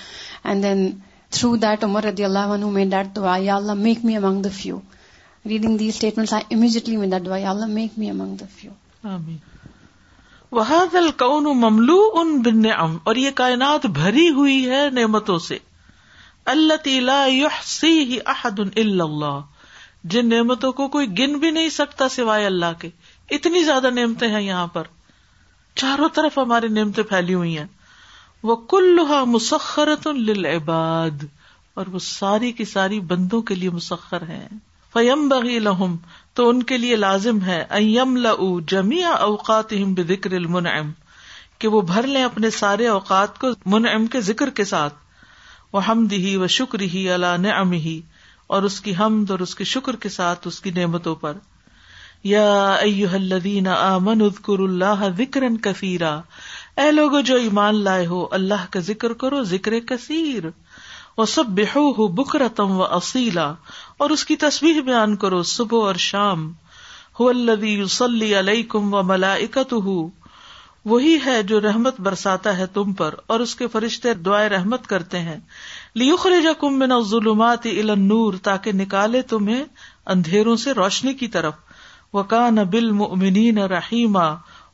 [0.42, 4.42] And then through that, Umar radiallahu anhu made that dua, Ya Allah, make me among
[4.42, 4.82] the few.
[5.44, 8.72] Reading these statements, I immediately made that dua, Ya Allah, make me among the few.
[9.04, 9.40] Ameen.
[10.52, 15.58] وہ دل کون مملو ان بن ام اور یہ کائنات بھری ہوئی ہے نعمتوں سے
[16.46, 17.24] اللہ تیلا
[17.64, 19.40] سی ہی احد اللہ
[20.04, 22.90] جن نعمتوں کو کوئی گن بھی نہیں سکتا سوائے اللہ کے
[23.28, 24.86] اتنی زیادہ نعمتیں ہیں یہاں پر
[25.76, 27.66] چاروں طرف ہماری نعمتیں پھیلی ہوئی ہیں
[28.42, 31.24] وہ کلحا مسخرت للعباد
[31.74, 34.46] اور وہ ساری کی ساری بندوں کے لیے مسخر ہیں
[34.94, 35.96] فیم بغی لہم
[36.34, 37.64] تو ان کے لیے لازم ہے
[39.10, 39.74] اوقات
[41.58, 44.94] کہ وہ بھر لیں اپنے سارے اوقات کو منعم کے ذکر کے ساتھ
[45.72, 45.80] وہ
[46.12, 48.00] ہی و شکر ہی اللہ نے ام ہی
[48.46, 51.36] اور اس کی حمد اور اس کے شکر کے ساتھ اس کی نعمتوں پر
[52.24, 52.76] یا
[52.84, 56.20] یادین امن ادر اللہ ذکر کثیرا
[56.76, 60.44] اے لوگ جو ایمان لائے ہو اللہ کا ذکر کرو ذکر کثیر
[61.18, 63.52] وہ سب بےحو حو ہُخرتم و اصیلا
[63.98, 66.52] اور اس کی تصویر بیان کرو صبح اور شام
[67.20, 68.38] ہو اللہ
[68.38, 69.74] علیہ کم و ملاکت
[70.84, 75.18] وہی ہے جو رحمت برساتا ہے تم پر اور اس کے فرشتے دعائیں رحمت کرتے
[75.18, 75.36] ہیں
[75.94, 77.66] لیو خلجا کم ظلمات
[77.96, 79.64] نور تاکہ نکالے تمہیں
[80.06, 84.34] اندھیروں سے روشنی کی طرف و کا نہ بل مومنین رحیمہ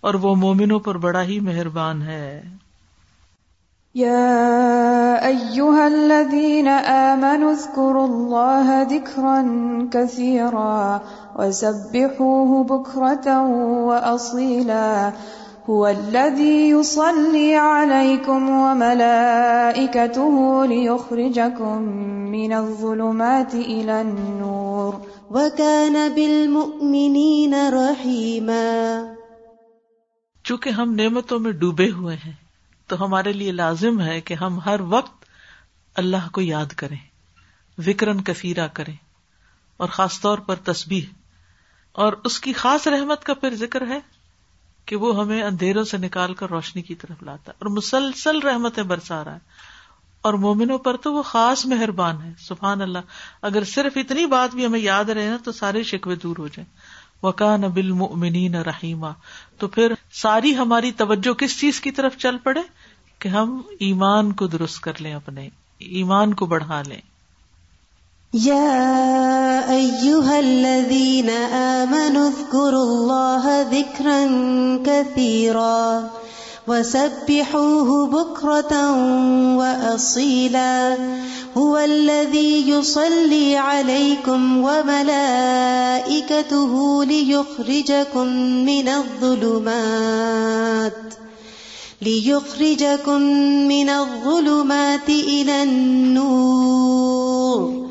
[0.01, 2.42] اور وہ مومنوں پر بڑا ہی مہربان ہے
[3.99, 9.40] يا أيها الذين آمنوا اذكروا الله ذكرا
[9.92, 11.03] كثيرا
[11.38, 13.42] وسبحوه بكرة
[13.87, 15.12] وأصيلا
[15.66, 21.83] هو الذي يصلي عليكم وملائكته ليخرجكم
[22.33, 25.01] من الظلمات إلى النور
[25.31, 29.05] وكان بالمؤمنين رحيما
[30.44, 32.48] چونکہ ہم نعمتوں میں ڈوبے ہوئے ہیں
[32.88, 35.25] تو ہمارے لیے لازم ہے کہ ہم ہر وقت
[35.97, 36.97] اللہ کو یاد کریں
[37.79, 38.97] وکرن کثیرہ کریں
[39.77, 41.07] اور خاص طور پر تسبیح
[41.94, 43.99] اور اس کی خاص رحمت کا پھر ذکر ہے
[44.88, 48.83] کہ وہ ہمیں اندھیروں سے نکال کر روشنی کی طرف لاتا ہے اور مسلسل رحمتیں
[48.83, 49.77] برسا رہا ہے
[50.25, 53.18] اور مومنوں پر تو وہ خاص مہربان ہے سبحان اللہ
[53.42, 56.66] اگر صرف اتنی بات بھی ہمیں یاد رہے نا تو سارے شکوے دور ہو جائیں
[57.23, 59.12] وکان بلین رحیما
[59.59, 62.61] تو پھر ساری ہماری توجہ کس چیز کی طرف چل پڑے
[63.18, 65.49] کہ ہم ایمان کو درست کر لیں اپنے
[65.79, 67.01] ایمان کو بڑھا لیں
[68.33, 72.35] یا اذکروا اللہ
[72.55, 74.03] گرو دکھ
[76.68, 78.73] وسبحوه بكرة
[79.57, 80.97] وأصيلا
[81.57, 85.92] هو الذي يصلي عليكم وملائكته
[87.05, 88.27] ليخرجكم
[88.64, 90.09] من الظلمات
[92.03, 93.21] ليخرجكم
[93.68, 97.18] من الظلمات إلى النور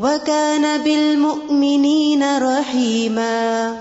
[0.00, 3.80] وكان بالمؤمنين رحيما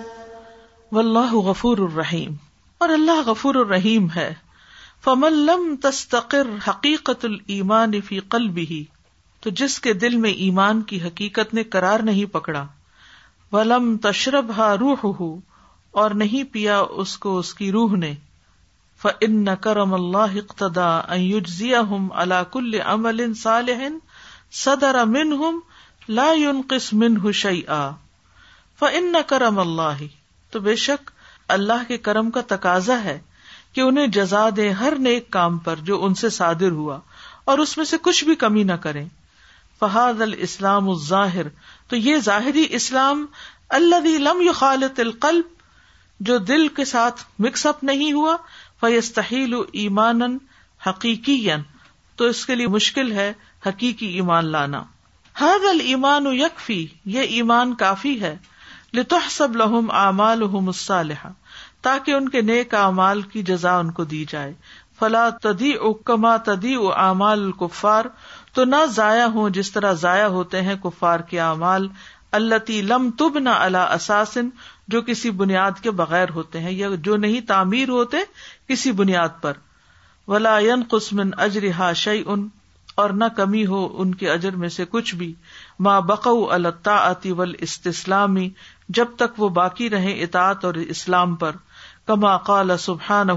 [0.92, 2.43] والله غفور رحيم
[2.84, 4.32] اور اللہ غفور الرحیم ہے
[5.06, 8.84] لم تستقر حقیقت المان فی قلبی
[9.44, 12.66] تو جس کے دل میں ایمان کی حقیقت نے کرار نہیں پکڑا
[13.52, 15.06] ولم تشرب ہا روح
[15.94, 18.14] اور نہیں پیا اس کو اس کی روح نے
[19.02, 20.90] فن نہ کرم اللہ اقتدا
[21.90, 22.82] ہم اللہ کل
[23.36, 23.88] صالح
[24.52, 25.60] صدر امن ہم
[26.10, 26.32] لا
[26.70, 27.04] قسم
[28.80, 30.06] فن کرم اللہ
[30.54, 31.12] تو بے شک
[31.54, 33.20] اللہ کے کرم کا تقاضا ہے
[33.74, 37.00] کہ انہیں جزا دے ہر نیک کام پر جو ان سے صادر ہوا
[37.44, 39.04] اور اس میں سے کچھ بھی کمی نہ کرے
[39.82, 41.48] فہاد الاسلام الظاہر
[41.88, 43.26] تو یہ ظاہری اسلام
[43.70, 45.52] اللہ لم خالت القلب
[46.20, 48.36] جو دل کے ساتھ مکس اپ نہیں ہوا
[48.80, 50.38] فیستحیل ایمان
[50.82, 51.48] حقیقی
[52.18, 53.32] تو اس کے لیے مشکل ہے
[53.68, 54.84] حقیقی ایمان لانا
[55.36, 56.86] حاد المان یکفی
[57.08, 58.36] یہ ایمان کافی ہے
[58.94, 61.26] لتحسب سب لہم امالحم اسالح
[61.84, 64.54] تاکہ ان کے نیک اعمال کی جزا ان کو دی جائے
[65.00, 68.06] فلا تدی اکما تدی اعمال کفار
[68.54, 71.88] تو نہ ضائع ہوں جس طرح ضائع ہوتے ہیں کفار کے اعمال
[72.32, 74.50] التی لم تب نہ اللہ اساسن
[74.88, 78.18] جو کسی بنیاد کے بغیر ہوتے ہیں یا جو نہیں تعمیر ہوتے
[78.68, 79.54] کسی بنیاد پر
[80.90, 82.48] قسمن اجر اجرحا شعی ان
[82.98, 85.34] اور نہ کمی ہو ان کے اجر میں سے کچھ بھی
[85.80, 87.32] ماں بقو الطاعتی
[87.60, 88.50] استسلامی
[88.90, 91.56] جب تک وہ باقی رہے اطاط اور اسلام پر
[92.08, 93.28] کما کال سبحان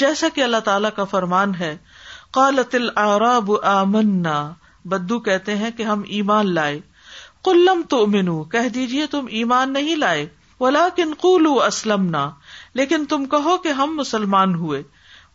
[0.00, 1.76] جیسا کہ اللہ تعالیٰ کا فرمان ہے
[2.32, 2.88] کال تل
[2.96, 4.52] آمنا
[4.84, 6.80] بدو کہتے ہیں کہ ہم ایمان لائے
[7.44, 10.26] کلم تو مین کہہ دیجیے تم ایمان نہیں لائے
[10.60, 12.16] ولا کن قلو اسلم
[12.74, 14.82] لیکن تم کہو کہ ہم مسلمان ہوئے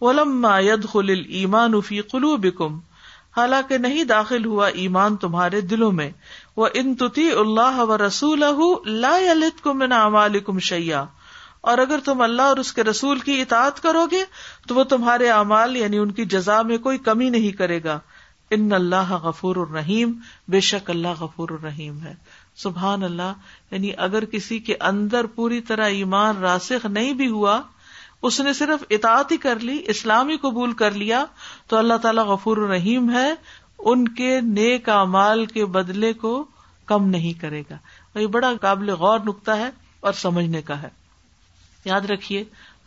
[0.02, 2.80] ولما ید خل ایمان افی کلو بکم
[3.38, 6.10] حالانکہ نہیں داخل ہوا ایمان تمہارے دلوں میں
[6.56, 7.04] وہ انت
[7.38, 9.66] اللہ و رسول ہُو اللہ
[10.46, 11.06] کم شیا
[11.64, 14.24] اور اگر تم اللہ اور اس کے رسول کی اطاعت کرو گے
[14.68, 18.00] تو وہ تمہارے اعمال یعنی ان کی جزا میں کوئی کمی نہیں کرے گا
[18.52, 20.14] ان اللہ غفور الرحیم
[20.48, 22.14] بے شک اللہ غفور الرحیم ہے
[22.56, 23.34] سبحان اللہ
[23.72, 27.62] یعنی اگر کسی کے اندر پوری طرح ایمان راسخ نہیں بھی ہوا
[28.22, 31.24] اس نے صرف اطاعت ہی کر لی اسلامی قبول کر لیا
[31.68, 33.28] تو اللہ تعالیٰ غفور الرحیم ہے
[33.86, 36.34] ان کے نیک اعمال کے بدلے کو
[36.88, 37.78] کم نہیں کرے گا
[38.16, 39.70] یہ بڑا قابل غور نکتا ہے
[40.00, 40.99] اور سمجھنے کا ہے
[41.86, 42.44] یاد رکھیے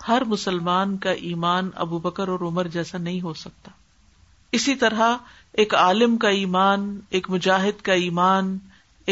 [0.09, 3.70] ہر مسلمان کا ایمان ابو بکر اور عمر جیسا نہیں ہو سکتا
[4.53, 5.16] اسی طرح
[5.53, 8.59] ایک عالم کا ایمان ایک مجاہد کا ایمان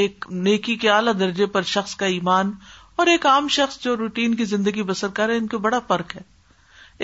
[0.00, 2.53] ایک نیکی کے اعلی درجے پر شخص کا ایمان
[2.97, 5.31] اور ایک عام شخص جو روٹین کی زندگی بسر کر
[5.57, 6.21] بڑا فرق ہے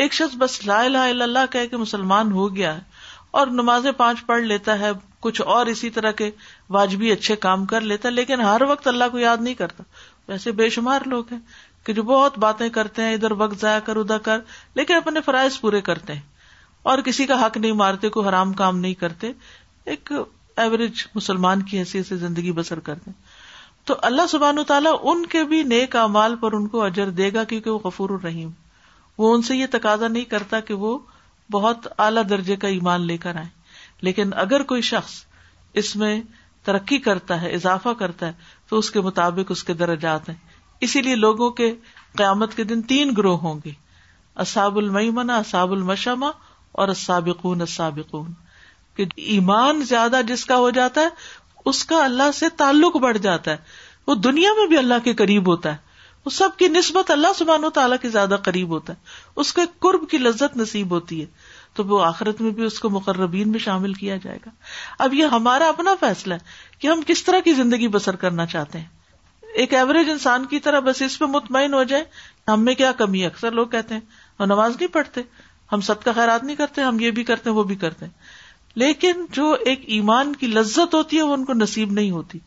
[0.00, 2.80] ایک شخص بس لا لا اللہ کے مسلمان ہو گیا ہے
[3.30, 6.30] اور نماز پانچ پڑھ لیتا ہے کچھ اور اسی طرح کے
[6.70, 9.82] واجبی اچھے کام کر لیتا ہے لیکن ہر وقت اللہ کو یاد نہیں کرتا
[10.28, 11.38] ویسے بے شمار لوگ ہیں
[11.87, 14.38] کہ جو بہت باتیں کرتے ہیں ادھر وقت ضائع کر ادھر کر
[14.74, 16.22] لیکن اپنے فرائض پورے کرتے ہیں
[16.85, 19.30] اور کسی کا حق نہیں مارتے کوئی حرام کام نہیں کرتے
[19.87, 20.12] ایک
[20.56, 25.26] ایوریج مسلمان کی حیثیت سے زندگی بسر کرتے ہیں تو اللہ سبحان و تعالیٰ ان
[25.26, 28.50] کے بھی نیک اعمال پر ان کو اجر دے گا کیونکہ وہ غفور الرحیم
[29.18, 30.98] وہ ان سے یہ تقاضا نہیں کرتا کہ وہ
[31.50, 33.54] بہت اعلی درجے کا ایمان لے کر آئے
[34.00, 35.14] لیکن اگر کوئی شخص
[35.74, 36.20] اس میں
[36.64, 38.32] ترقی کرتا ہے اضافہ کرتا ہے
[38.68, 40.37] تو اس کے مطابق اس کے درجات ہیں
[40.82, 41.74] اسی لیے لوگوں کے
[42.16, 43.72] قیامت کے دن تین گروہ ہوں گے
[44.37, 46.30] اصاب المیمنا اصاب المشما
[46.72, 48.32] اور السابقون
[48.96, 49.04] کہ
[49.16, 53.56] ایمان زیادہ جس کا ہو جاتا ہے اس کا اللہ سے تعلق بڑھ جاتا ہے
[54.06, 55.85] وہ دنیا میں بھی اللہ کے قریب ہوتا ہے
[56.26, 59.62] وہ سب کی نسبت اللہ سبحان و تعالیٰ کے زیادہ قریب ہوتا ہے اس کے
[59.78, 61.26] قرب کی لذت نصیب ہوتی ہے
[61.74, 64.50] تو وہ آخرت میں بھی اس کو مقربین میں شامل کیا جائے گا
[64.98, 68.78] اب یہ ہمارا اپنا فیصلہ ہے کہ ہم کس طرح کی زندگی بسر کرنا چاہتے
[68.78, 68.95] ہیں
[69.56, 72.04] ایک ایوریج انسان کی طرح بس اس پہ مطمئن ہو جائے
[72.48, 74.00] ہم میں کیا کمی ہے اکثر لوگ کہتے ہیں
[74.37, 75.20] اور نماز نہیں پڑھتے
[75.72, 78.06] ہم سب کا خیرات نہیں کرتے ہم یہ بھی کرتے وہ بھی کرتے
[78.74, 82.38] لیکن جو ایک ایمان کی لذت ہوتی ہے وہ ان کو نصیب نہیں ہوتی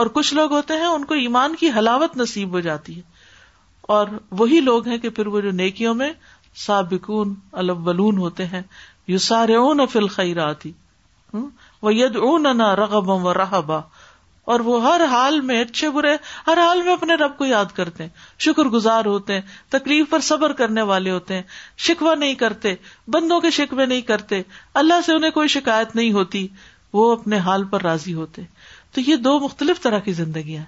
[0.00, 3.02] اور کچھ لوگ ہوتے ہیں ان کو ایمان کی ہلاوت نصیب ہو جاتی ہے
[3.88, 4.06] اور
[4.30, 6.10] وہی لوگ ہیں کہ پھر وہ جو نیکیوں میں
[6.56, 8.62] سابقون الاولون الب بلون ہوتے ہیں
[9.08, 9.54] یو سارے
[9.54, 9.80] اون
[12.76, 13.80] رغب و رحبا
[14.50, 16.14] اور وہ ہر حال میں اچھے برے
[16.46, 19.40] ہر حال میں اپنے رب کو یاد کرتے ہیں شکر گزار ہوتے ہیں
[19.68, 21.42] تکلیف پر صبر کرنے والے ہوتے ہیں
[21.78, 22.74] شکوہ نہیں کرتے
[23.08, 24.42] بندوں کے شکوے نہیں کرتے
[24.74, 26.46] اللہ سے انہیں کوئی شکایت نہیں ہوتی
[26.92, 28.42] وہ اپنے حال پر راضی ہوتے
[28.94, 30.62] تو یہ دو مختلف طرح کی زندگیاں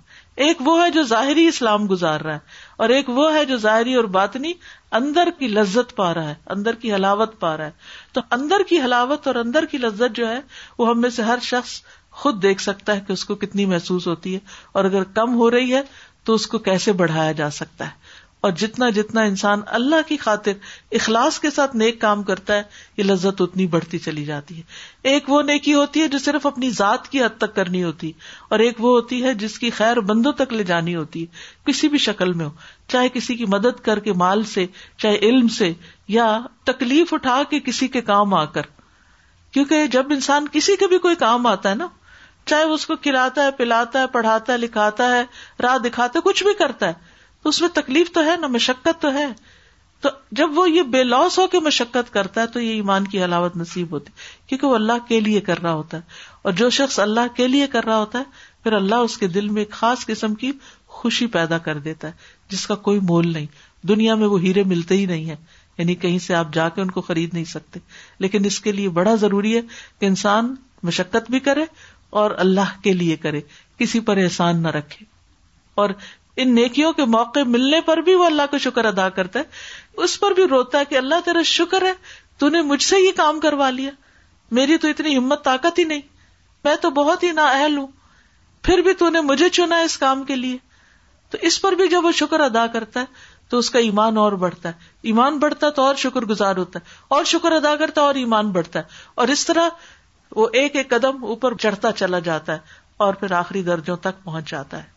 [0.37, 3.95] ایک وہ ہے جو ظاہری اسلام گزار رہا ہے اور ایک وہ ہے جو ظاہری
[3.95, 4.53] اور باطنی
[4.93, 8.81] اندر کی لذت پا رہا ہے اندر کی حلاوت پا رہا ہے تو اندر کی
[8.81, 10.39] ہلاوت اور اندر کی لذت جو ہے
[10.79, 11.81] وہ ہم میں سے ہر شخص
[12.13, 14.39] خود دیکھ سکتا ہے کہ اس کو کتنی محسوس ہوتی ہے
[14.73, 15.83] اور اگر کم ہو رہی ہے
[16.25, 20.53] تو اس کو کیسے بڑھایا جا سکتا ہے اور جتنا جتنا انسان اللہ کی خاطر
[20.93, 22.63] اخلاص کے ساتھ نیک کام کرتا ہے
[22.97, 26.71] یہ لذت اتنی بڑھتی چلی جاتی ہے ایک وہ نیکی ہوتی ہے جو صرف اپنی
[26.71, 28.13] ذات کی حد تک کرنی ہوتی
[28.51, 31.89] اور ایک وہ ہوتی ہے جس کی خیر بندوں تک لے جانی ہوتی ہے کسی
[31.89, 32.51] بھی شکل میں ہو
[32.89, 34.67] چاہے کسی کی مدد کر کے مال سے
[34.99, 35.73] چاہے علم سے
[36.09, 36.39] یا
[36.65, 38.63] تکلیف اٹھا کے کسی کے کام آ کر
[39.55, 41.87] کیونکہ جب انسان کسی کے بھی کوئی کام آتا ہے نا
[42.47, 45.23] چاہے وہ اس کو کھلاتا ہے پلاتا ہے پڑھاتا ہے لکھاتا ہے
[45.63, 46.93] راہ دکھاتا ہے کچھ بھی کرتا ہے
[47.45, 49.27] تو اس میں تکلیف تو ہے نا مشقت تو ہے
[50.03, 53.23] تو جب وہ یہ بے لوس ہو کے مشقت کرتا ہے تو یہ ایمان کی
[53.25, 56.03] حلاوت نصیب ہوتی ہے کیونکہ وہ اللہ کے لیے کر رہا ہوتا ہے
[56.43, 58.25] اور جو شخص اللہ کے لیے کر رہا ہوتا ہے
[58.63, 60.53] پھر اللہ اس کے دل میں ایک خاص قسم کی
[60.87, 62.13] خوشی پیدا کر دیتا ہے
[62.49, 63.47] جس کا کوئی مول نہیں
[63.85, 65.37] دنیا میں وہ ہیرے ملتے ہی نہیں ہے
[65.79, 67.81] یعنی کہیں سے آپ جا کے ان کو خرید نہیں سکتے
[68.19, 69.61] لیکن اس کے لیے بڑا ضروری ہے
[70.01, 70.55] کہ انسان
[70.83, 71.65] مشقت بھی کرے
[72.13, 73.41] اور اللہ کے لیے کرے
[73.79, 75.05] کسی پر احسان نہ رکھے
[75.77, 75.91] اور
[76.37, 80.19] ان نیکیوں کے موقع ملنے پر بھی وہ اللہ کا شکر ادا کرتا ہے اس
[80.21, 81.93] پر بھی روتا ہے کہ اللہ تیرا شکر ہے
[82.39, 83.91] تو نے مجھ سے یہ کام کروا لیا
[84.51, 86.01] میری تو اتنی ہمت طاقت ہی نہیں
[86.65, 87.87] میں تو بہت ہی نااہل ہوں
[88.65, 90.57] پھر بھی تو نے مجھے چنا اس کام کے لیے
[91.33, 94.33] تو اس پر بھی جب وہ شکر ادا کرتا ہے تو اس کا ایمان اور
[94.33, 98.01] بڑھتا ہے ایمان بڑھتا ہے تو اور شکر گزار ہوتا ہے اور شکر ادا کرتا
[98.01, 99.69] ہے اور ایمان بڑھتا ہے اور اس طرح
[100.37, 104.51] وہ ایک ایک قدم اوپر چڑھتا چلا جاتا ہے اور پھر آخری درجوں تک پہنچ
[104.51, 104.91] جاتا ہے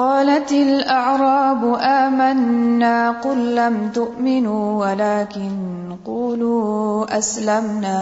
[0.00, 8.01] قالت الأعراب آمنا قل لم تؤمنوا ولكن قولوا أسلمنا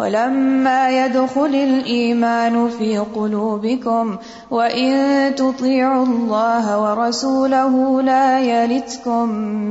[0.00, 4.16] ولما يدخل الإيمان في قلوبكم
[4.50, 9.28] وإن تطيعوا الله ورسوله لا يلتكم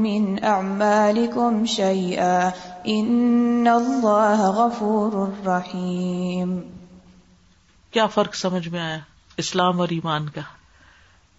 [0.05, 2.51] من أعمالكم شيئا
[2.87, 6.59] إن الله غفور رحيم
[7.93, 8.97] کیا فرق سمجھ میں آیا
[9.37, 10.41] اسلام اور ایمان کا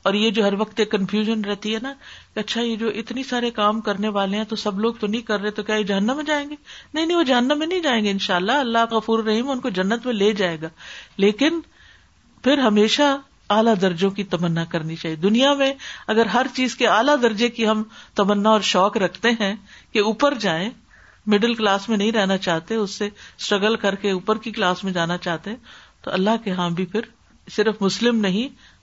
[0.05, 1.93] اور یہ جو ہر وقت ایک کنفیوژن رہتی ہے نا
[2.35, 5.23] کہ اچھا یہ جو اتنی سارے کام کرنے والے ہیں تو سب لوگ تو نہیں
[5.23, 6.55] کر رہے تو کیا یہ جہنم میں جائیں گے
[6.95, 9.61] نہیں نہیں وہ جہنم میں نہیں جائیں گے ان شاء اللہ اللہ کا رحیم ان
[9.61, 10.69] کو جنت میں لے جائے گا
[11.17, 11.61] لیکن
[12.45, 13.17] پھر ہمیشہ
[13.51, 15.73] اعلیٰ درجوں کی تمنا کرنی چاہیے دنیا میں
[16.07, 17.83] اگر ہر چیز کے اعلیٰ درجے کی ہم
[18.15, 19.55] تمنا اور شوق رکھتے ہیں
[19.93, 20.71] کہ اوپر جائیں
[21.27, 24.93] مڈل کلاس میں نہیں رہنا چاہتے اس سے اسٹرگل کر کے اوپر کی کلاس میں
[24.93, 25.57] جانا چاہتے ہیں
[26.03, 27.01] تو اللہ کے ہاں بھی پھر
[27.49, 28.49] صرف مسلم نہیں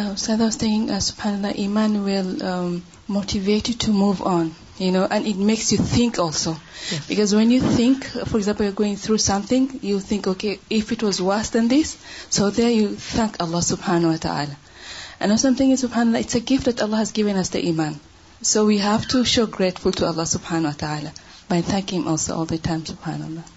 [0.00, 5.08] I was thinking, uh, subhanAllah, Iman will um, motivate you to move on, you know,
[5.10, 6.56] and it makes you think also.
[7.08, 11.02] Because when you think, for example, you're going through something, you think, okay, if it
[11.02, 11.96] was worse than this,
[12.30, 14.56] so there you thank Allah subhanahu wa ta'ala.
[15.18, 17.98] And also something is subhanAllah, it's a gift that Allah has given us the Iman.
[18.42, 21.12] So we have to show grateful to Allah subhanahu wa ta'ala
[21.48, 23.56] by thanking Him also all the time, subhanAllah.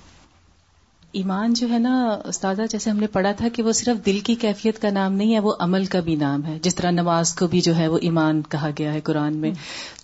[1.14, 2.20] ایمان جو ہے نا
[2.26, 5.34] استاذہ جیسے ہم نے پڑھا تھا کہ وہ صرف دل کی کیفیت کا نام نہیں
[5.34, 7.98] ہے وہ عمل کا بھی نام ہے جس طرح نماز کو بھی جو ہے وہ
[8.02, 9.52] ایمان کہا گیا ہے قرآن میں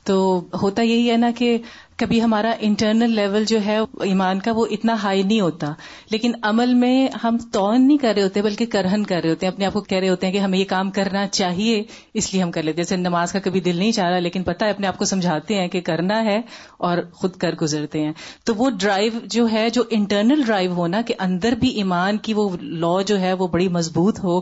[0.04, 0.18] تو
[0.62, 1.58] ہوتا یہی ہے نا کہ
[2.00, 5.72] کبھی ہمارا انٹرنل لیول جو ہے ایمان کا وہ اتنا ہائی نہیں ہوتا
[6.10, 9.54] لیکن عمل میں ہم تون نہیں کر رہے ہوتے بلکہ کرہن کر رہے ہوتے ہیں
[9.54, 11.82] اپنے آپ کو کہہ رہے ہوتے ہیں کہ ہمیں یہ کام کرنا چاہیے
[12.14, 14.66] اس لیے ہم کر لیتے جیسے نماز کا کبھی دل نہیں چاہ رہا لیکن پتا
[14.66, 16.40] ہے اپنے آپ کو سمجھاتے ہیں کہ کرنا ہے
[16.80, 18.12] اور خود کر گزرتے ہیں
[18.46, 22.50] تو وہ ڈرائیو جو ہے جو انٹرنل ڈرائیو ہونا کہ اندر بھی ایمان کی وہ
[22.62, 24.38] لا جو ہے وہ بڑی مضبوط ہو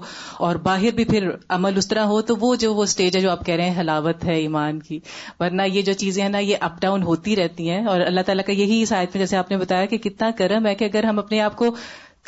[0.40, 3.32] اور باہر بھی پھر عمل اس طرح ہو تو وہ جو وہ اسٹیج ہے جو
[3.32, 5.00] آپ کہہ رہے ہیں ہلاوت ہے ایمان کی
[5.40, 8.46] ورنہ یہ جو چیزیں ہیں نا یہ اپ ڈاؤن ہوتی رہتی ہیں اور اللہ تعالیٰ
[8.46, 11.20] کا یہی آیت میں جیسے آپ نے بتایا کہ کتنا کرم ہے کہ اگر ہم
[11.20, 11.76] اپنے آپ کو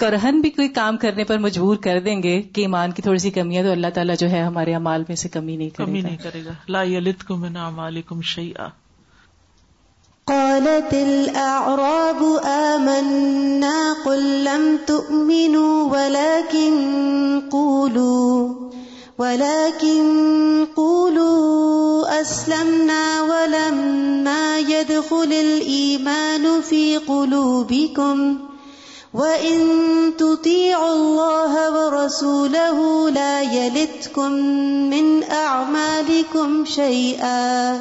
[0.00, 3.30] کرہن بھی کوئی کام کرنے پر مجبور کر دیں گے کہ ایمان کی تھوڑی سی
[3.30, 6.18] کمی ہے تو اللہ تعالیٰ جو ہے ہمارے امال میں سے کمی نہیں کمی نہیں
[6.18, 6.84] کرے گا لا
[15.92, 17.40] ولكن
[17.52, 18.68] قولوا
[19.18, 20.68] ولكن
[20.76, 28.40] قولوا أسلمنا ولما يدخل الإيمان في قلوبكم
[29.14, 29.58] وإن
[30.18, 34.32] تطيعوا الله ورسوله لا يلتكم
[34.90, 37.76] من أعمالكم شيئا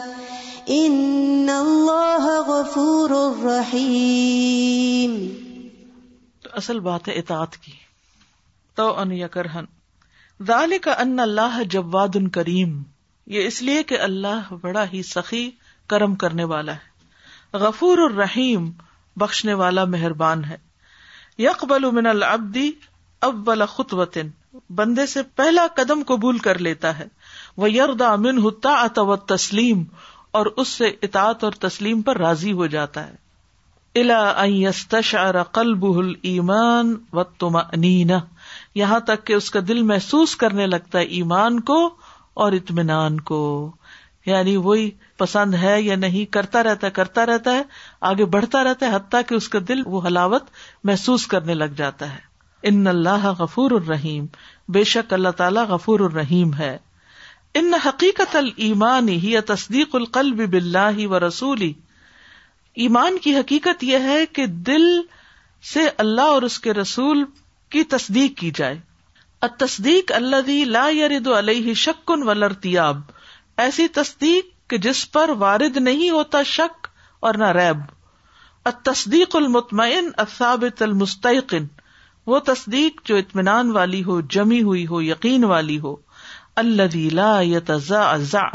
[0.70, 5.12] إن الله غفور رحيم
[6.42, 7.72] تو اصل بات اطاعت کی
[8.74, 9.75] تو ان یکرہن
[10.40, 12.82] کا ان اللہ جواد کریم
[13.26, 15.48] یہ اس لیے کہ اللہ بڑا ہی سخی
[15.90, 18.70] کرم کرنے والا ہے غفور رحیم
[19.16, 20.56] بخشنے والا مہربان ہے
[21.38, 22.58] یقبل من اب
[23.22, 24.28] اول خطوطن
[24.70, 27.06] بندے سے پہلا قدم قبول کر لیتا ہے
[27.56, 29.84] وہ یردا امن ہوتا و تسلیم
[30.32, 33.14] اور اس سے اطاط اور تسلیم پر راضی ہو جاتا ہے
[33.94, 36.94] الا یستشعر قلبه الایمان
[37.14, 38.10] انین
[38.76, 41.78] یہاں تک کہ اس کا دل محسوس کرنے لگتا ہے ایمان کو
[42.34, 43.42] اور اطمینان کو
[44.26, 47.62] یعنی وہی پسند ہے یا نہیں کرتا رہتا ہے کرتا رہتا ہے
[48.00, 50.50] آگے بڑھتا رہتا ہے حتیٰ کہ اس کا دل وہ حلاوت
[50.84, 54.26] محسوس کرنے لگ جاتا ہے ان اللہ غفور الرحیم
[54.68, 56.76] بے شک اللہ تعالیٰ غفور الرحیم ہے
[57.54, 61.72] ان حقیقت المانی تصدیق القلب بلّہ و رسولی
[62.76, 64.86] ایمان کی حقیقت یہ ہے کہ دل
[65.64, 67.24] سے اللہ اور اس کے رسول
[67.76, 68.78] کی تصدیق کی جائے
[69.58, 70.88] تصدیق اللہ لا
[71.38, 72.42] علیہ شکن
[73.56, 76.88] ایسی تصدیق کہ جس پر وارد نہیں ہوتا شک
[77.20, 77.76] اور نہ ریب
[78.84, 81.66] تصدیق المطمئن الثابت المستقن
[82.26, 85.96] وہ تصدیق جو اطمینان والی ہو جمی ہوئی ہو یقین والی ہو
[86.56, 87.60] اللہ دی لا یا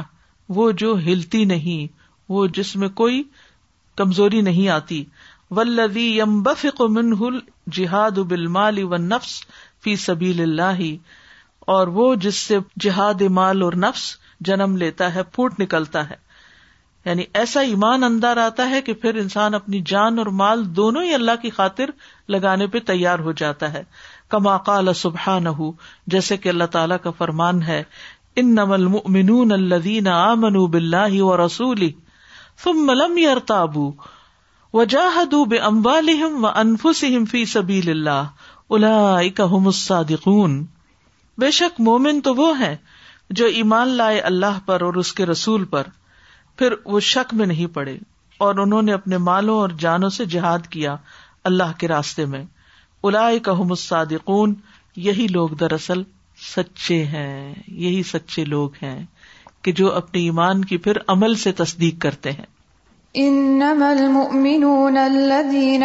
[0.72, 2.00] جو ہلتی نہیں
[2.30, 3.24] وہ جس میں کوئی
[3.96, 5.04] کمزوری نہیں آتی
[5.52, 8.18] ولدی یمبفق بف جہاد
[8.50, 9.40] مالی و نفس
[9.84, 10.82] فی سبیل اللہ
[11.68, 14.04] اور وہ جس سے جہاد مال اور نفس
[14.40, 16.16] جنم لیتا ہے پھوٹ نکلتا ہے
[17.06, 21.14] یعنی ایسا ایمان اندر آتا ہے کہ پھر انسان اپنی جان اور مال دونوں ہی
[21.14, 21.90] اللہ کی خاطر
[22.30, 23.84] لگانے پہ تیار ہو جاتا ہے
[24.30, 25.72] کما کال سبحان نہ
[26.08, 27.84] جیسے کہ اللہ تعالیٰ کا فرمان ہے
[28.36, 28.88] ان نمل
[28.88, 31.40] من الدین آمن بل اور
[34.74, 35.58] وجاہدوا بے
[36.40, 38.74] وانفسہم و سبیل اللہ
[38.74, 40.64] علاقہ الصادقون
[41.38, 42.76] بے شک مومن تو وہ ہیں
[43.30, 45.88] جو ایمان لائے اللہ پر اور اس کے رسول پر
[46.58, 47.98] پھر وہ شک میں نہیں پڑے
[48.40, 50.96] اور انہوں نے اپنے مالوں اور جانوں سے جہاد کیا
[51.44, 52.44] اللہ کے راستے میں
[53.04, 54.54] اولئک کا الصادقون
[54.98, 56.04] یہی لوگ دراصل
[56.38, 57.54] سچے ہیں
[57.68, 59.06] یہی سچے لوگ ہیں
[59.62, 62.61] کہ جو اپنے ایمان کی پھر عمل سے تصدیق کرتے ہیں
[63.16, 65.84] انما المؤمنون الذين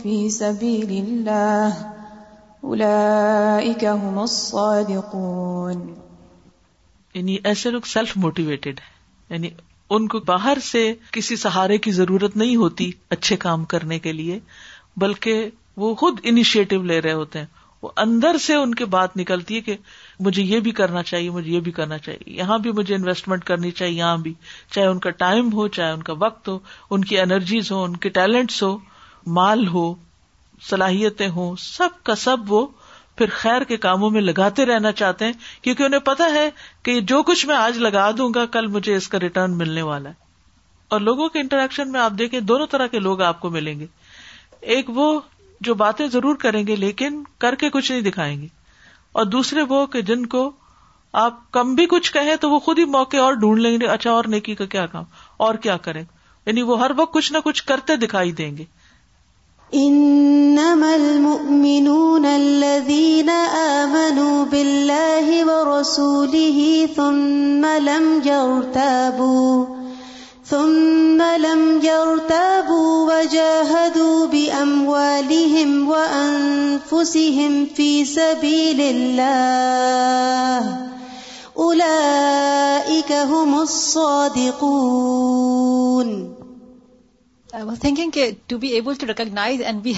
[0.00, 1.92] في سبيل الله
[3.96, 5.86] هم الصادقون
[7.14, 8.92] یعنی ایسے لوگ سیلف موٹیویٹڈ ہیں
[9.30, 9.50] یعنی
[9.90, 10.92] ان کو باہر سے
[11.12, 12.90] کسی سہارے کی ضرورت نہیں ہوتی
[13.11, 14.38] اچھے کام کرنے کے لیے
[14.96, 15.50] بلکہ
[15.76, 17.61] وہ خود انیشیٹو لے رہے ہوتے ہیں
[17.82, 19.76] وہ اندر سے ان کی بات نکلتی ہے کہ
[20.20, 23.70] مجھے یہ بھی کرنا چاہیے مجھے یہ بھی کرنا چاہیے یہاں بھی مجھے انویسٹمنٹ کرنی
[23.70, 24.34] چاہیے یہاں بھی
[24.70, 26.59] چاہے ان کا ٹائم ہو چاہے ان کا وقت ہو
[26.90, 28.76] ان کی انرجیز ہو ان کے ٹیلنٹس ہو
[29.26, 29.94] مال ہو
[30.68, 32.66] صلاحیتیں ہوں سب کا سب وہ
[33.16, 36.48] پھر خیر کے کاموں میں لگاتے رہنا چاہتے ہیں کیونکہ انہیں پتا ہے
[36.82, 40.09] کہ جو کچھ میں آج لگا دوں گا کل مجھے اس کا ریٹرن ملنے والا
[40.09, 40.14] ہے
[40.90, 43.86] اور لوگوں کے انٹریکشن میں آپ دیکھیں دونوں طرح کے لوگ آپ کو ملیں گے
[44.61, 45.20] ایک وہ
[45.62, 48.46] جو باتیں ضرور کریں گے لیکن کر کے کچھ نہیں دکھائیں گے
[49.12, 50.50] اور دوسرے وہ کہ جن کو
[51.14, 54.11] آپ کم بھی کچھ کہیں تو وہ خود ہی موقع اور ڈھونڈ لیں گے اچھا
[54.11, 55.05] اور نیکی کا کیا کام
[55.36, 58.64] اور کیا کریں یعنی وہ ہر وقت کچھ نہ کچھ کرتے دکھائی دیں گے
[70.53, 80.59] ثم لم يرتابوا وجاهدوا باموالهم وانفسهم في سبيل الله
[81.57, 84.72] اولئك هم الصادقون
[87.55, 89.92] I was thinking that to be able to recognize and be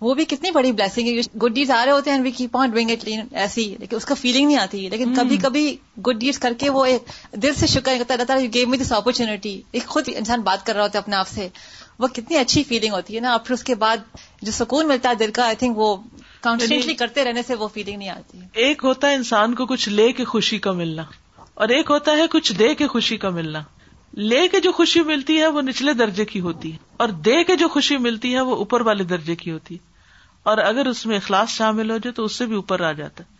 [0.00, 3.08] وہ بھی کتنی بڑی بلیسنگ ہے گڈ ڈیڈ آ رہے ہوتے ہیں ڈوئنگ اٹ
[3.32, 5.16] ایسی لیکن اس کا فیلنگ نہیں آتی لیکن hmm.
[5.16, 5.76] کبھی کبھی
[6.06, 6.86] گڈ ڈیڈ کر کے وہ
[7.32, 10.74] دل سے شکر کرتا رہتا ہے گیو می دس اپرچونٹی ایک خود انسان بات کر
[10.74, 11.48] رہا ہوتا ہے اپنے آپ سے
[11.98, 13.96] وہ کتنی اچھی فیلنگ ہوتی ہے نا پھر اس کے بعد
[14.42, 15.96] جو سکون ملتا ہے دل کا آئی تھنک وہ
[16.40, 19.88] کانسٹینٹلی یعنی کرتے رہنے سے وہ فیلنگ نہیں آتی ایک ہوتا ہے انسان کو کچھ
[19.88, 21.02] لے کے خوشی کا ملنا
[21.54, 23.62] اور ایک ہوتا ہے کچھ دے کے خوشی کا ملنا
[24.16, 27.56] لے کے جو خوشی ملتی ہے وہ نچلے درجے کی ہوتی ہے اور دے کے
[27.56, 29.92] جو خوشی ملتی ہے وہ اوپر والے درجے کی ہوتی ہے
[30.42, 33.24] اور اگر اس میں اخلاص شامل ہو جائے تو اس سے بھی اوپر آ جاتا
[33.24, 33.32] ہے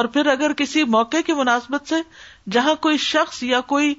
[0.00, 1.94] اور پھر اگر کسی موقع کی مناسبت سے
[2.50, 3.94] جہاں کوئی شخص یا کوئی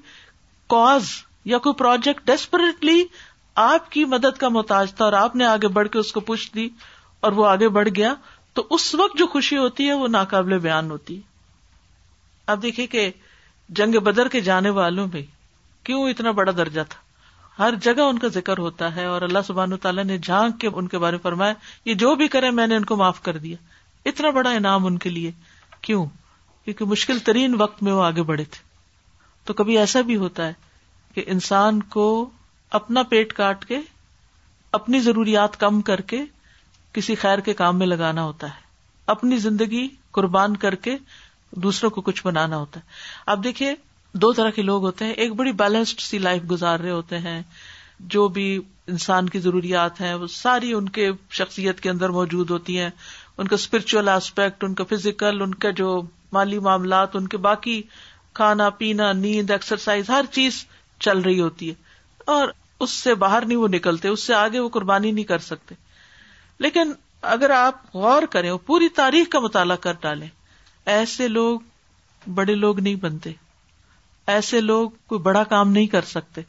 [0.70, 1.10] کوز
[1.46, 3.04] یا کوئی پروجیکٹ ڈیسپریٹلی
[3.56, 6.52] آپ کی مدد کا محتاج تھا اور آپ نے آگے بڑھ کے اس کو پوچھ
[6.56, 6.70] دی
[7.20, 8.14] اور وہ آگے بڑھ گیا
[8.54, 11.22] تو اس وقت جو خوشی ہوتی ہے وہ ناقابل بیان ہوتی ہے
[12.48, 13.10] آپ دیکھیے کہ
[13.70, 15.22] جنگ بدر کے جانے والوں میں
[15.90, 16.98] کیوں اتنا بڑا درجہ تھا
[17.60, 20.88] ہر جگہ ان کا ذکر ہوتا ہے اور اللہ سبحان تعالیٰ نے جھانک کے ان
[20.88, 21.54] کے بارے میں فرمایا
[21.86, 23.56] یہ جو بھی کرے میں نے ان کو معاف کر دیا
[24.06, 25.32] اتنا بڑا انعام ان کے لیے
[25.82, 26.06] کیوں
[26.68, 28.62] کیونکہ مشکل ترین وقت میں وہ آگے بڑھے تھے
[29.48, 30.54] تو کبھی ایسا بھی ہوتا ہے
[31.16, 32.30] کہ انسان کو
[32.72, 33.80] اپنا پیٹ کاٹ کے
[34.74, 36.24] اپنی ضروریات کم کر کے
[36.94, 38.68] کسی خیر کے کام میں لگانا ہوتا ہے
[39.08, 39.88] اپنی زندگی
[40.12, 40.98] قربان کر کے
[41.52, 42.86] دوسروں کو کچھ بنانا ہوتا ہے
[43.26, 43.76] اب دیکھیے
[44.16, 47.42] دو طرح کے لوگ ہوتے ہیں ایک بڑی بیلنسڈ سی لائف گزار رہے ہوتے ہیں
[48.08, 48.48] جو بھی
[48.88, 52.90] انسان کی ضروریات ہیں وہ ساری ان کے شخصیت کے اندر موجود ہوتی ہیں
[53.38, 56.02] ان کا اسپرچل آسپیکٹ ان کا فزیکل ان کا جو
[56.34, 57.82] مالی معاملات ان کے باقی
[58.34, 60.66] کھانا پینا نیند ایکسرسائز ہر چیز
[61.02, 61.74] چل رہی ہوتی ہے
[62.28, 62.48] اور
[62.80, 65.76] اس سے باہر نہیں وہ نکلتے اس سے آگے وہ قربانی نہیں کر سکتے
[66.60, 66.92] لیکن
[67.22, 70.28] اگر آپ غور کریں پوری تاریخ کا مطالعہ کر ڈالیں
[70.86, 71.60] ایسے لوگ
[72.26, 73.32] بڑے لوگ نہیں بنتے
[74.30, 76.42] ایسے لوگ کوئی بڑا کام نہیں کر سکتے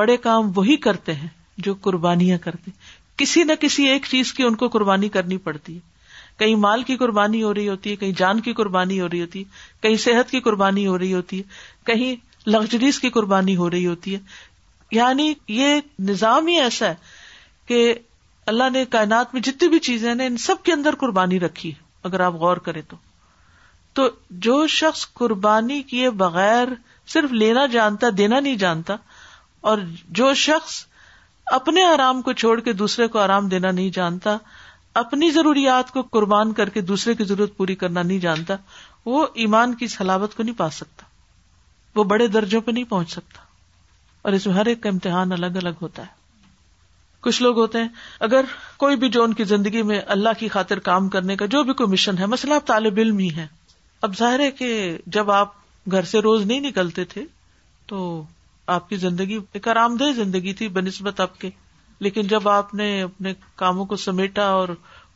[0.00, 1.28] بڑے کام وہی کرتے ہیں
[1.58, 2.70] جو قربانیاں کرتے
[3.16, 5.96] کسی نہ کسی ایک چیز کی ان کو قربانی کرنی پڑتی ہے
[6.38, 9.38] کہیں مال کی قربانی ہو رہی ہوتی ہے کہیں جان کی قربانی ہو رہی ہوتی
[9.38, 12.14] ہے کہیں صحت کی قربانی ہو رہی ہوتی ہے کہیں
[12.46, 14.18] لگژریز کی قربانی ہو رہی ہوتی ہے
[14.90, 16.94] یعنی یہ نظام ہی ایسا ہے
[17.66, 17.94] کہ
[18.46, 21.86] اللہ نے کائنات میں جتنی بھی چیزیں نا ان سب کے اندر قربانی رکھی ہے
[22.02, 22.96] اگر آپ غور کریں تو
[23.98, 24.08] تو
[24.38, 26.68] جو شخص قربانی کیے بغیر
[27.08, 28.96] صرف لینا جانتا دینا نہیں جانتا
[29.60, 29.78] اور
[30.10, 30.74] جو شخص
[31.46, 34.36] اپنے آرام کو چھوڑ کے دوسرے کو آرام دینا نہیں جانتا
[34.94, 38.56] اپنی ضروریات کو قربان کر کے دوسرے کی ضرورت پوری کرنا نہیں جانتا
[39.06, 41.06] وہ ایمان کی سلاوت کو نہیں پا سکتا
[41.96, 43.46] وہ بڑے درجوں پہ نہیں پہنچ سکتا
[44.24, 46.16] اور اس میں ہر ایک کا امتحان الگ الگ ہوتا ہے
[47.24, 47.88] کچھ لوگ ہوتے ہیں
[48.20, 48.44] اگر
[48.76, 51.72] کوئی بھی جو ان کی زندگی میں اللہ کی خاطر کام کرنے کا جو بھی
[51.74, 53.46] کوئی مشن ہے مسئلہ آپ طالب علم ہی ہے
[54.02, 54.98] اب ظاہر ہے کہ
[55.06, 55.52] جب آپ
[55.86, 57.24] گھر سے روز نہیں نکلتے تھے
[57.86, 58.22] تو
[58.66, 61.50] آپ کی زندگی ایک آرام دہ زندگی تھی بہ نسبت آپ کے
[62.00, 63.32] لیکن جب آپ نے اپنے
[63.56, 64.68] کاموں کو سمیٹا اور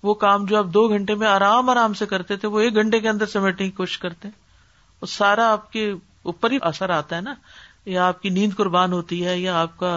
[0.02, 3.00] وہ کام جو آپ دو گھنٹے میں آرام آرام سے کرتے تھے وہ ایک گھنٹے
[3.00, 4.40] کے اندر سمیٹنے کی کوشش کرتے ہیں
[5.02, 5.90] وہ سارا آپ کے
[6.22, 7.34] اوپر ہی اثر آتا ہے نا
[7.84, 9.96] یا آپ کی نیند قربان ہوتی ہے یا آپ کا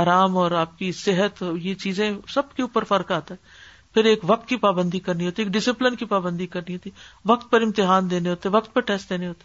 [0.00, 3.64] آرام اور آپ کی صحت یہ چیزیں سب کے اوپر فرق آتا ہے
[3.96, 6.90] پھر ایک وقت کی پابندی کرنی ہوتی ایک ڈسپلن کی پابندی کرنی ہوتی
[7.24, 9.44] وقت پر امتحان دینے ہوتے وقت پر ٹیسٹ دینے ہوتے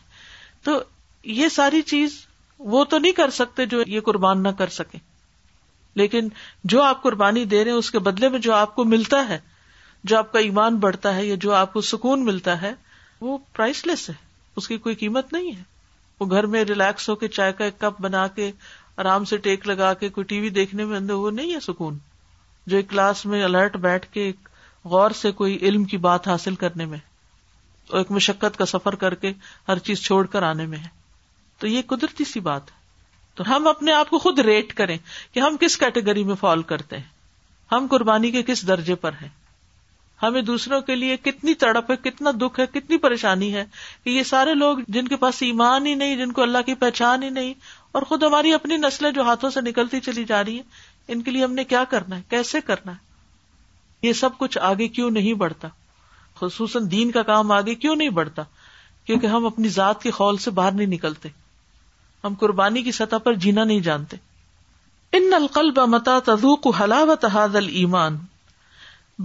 [0.64, 0.72] تو
[1.26, 2.18] یہ ساری چیز
[2.60, 4.98] وہ تو نہیں کر سکتے جو یہ قربان نہ کر سکے
[5.96, 6.28] لیکن
[6.64, 9.40] جو آپ قربانی دے رہے ہیں اس کے بدلے میں جو آپ کو ملتا ہے
[10.04, 12.74] جو آپ کا ایمان بڑھتا ہے یا جو آپ کو سکون ملتا ہے
[13.22, 14.16] وہ پرائس لیس ہے
[14.58, 15.64] اس کی کوئی قیمت نہیں ہے
[16.22, 18.52] وہ گھر میں ریلیکس ہو کے چائے کا ایک کپ بنا کے
[18.98, 21.98] آرام سے ٹیک لگا کے کوئی ٹی وی دیکھنے میں اندر وہ نہیں ہے سکون
[22.68, 24.32] جو ایک کلاس میں الرٹ بیٹھ کے
[24.86, 26.98] غور سے کوئی علم کی بات حاصل کرنے میں
[27.90, 29.34] اور ایک مشقت کا سفر کر کے
[29.68, 30.88] ہر چیز چھوڑ کر آنے میں ہے
[31.62, 32.80] تو یہ قدرتی سی بات ہے
[33.38, 34.98] تو ہم اپنے آپ کو خود ریٹ کریں
[35.34, 37.10] کہ ہم کس کیٹیگری میں فال کرتے ہیں
[37.72, 39.30] ہم قربانی کے کس درجے پر ہیں
[40.20, 43.64] ہمیں دوسروں کے لیے کتنی تڑپ ہے کتنا دکھ ہے کتنی پریشانی ہے
[44.04, 47.24] کہ یہ سارے لوگ جن کے پاس ایمان ہی نہیں جن کو اللہ کی پہچان
[47.24, 47.54] ہی نہیں
[47.92, 50.64] اور خود ہماری اپنی نسلیں جو ہاتھوں سے نکلتی چلی جا رہی ہیں
[51.12, 54.88] ان کے لیے ہم نے کیا کرنا ہے کیسے کرنا ہے یہ سب کچھ آگے
[54.88, 55.68] کیوں نہیں بڑھتا
[56.38, 58.44] خصوصاً دین کا کام آگے کیوں نہیں بڑھتا
[59.06, 61.30] کیونکہ ہم اپنی ذات کے خول سے باہر نہیں نکلتے
[62.24, 64.18] ہم قربانی کی سطح پر جینا نہیں جانتے
[65.14, 68.18] ان القلب متا تذوق حلاوت حاض المان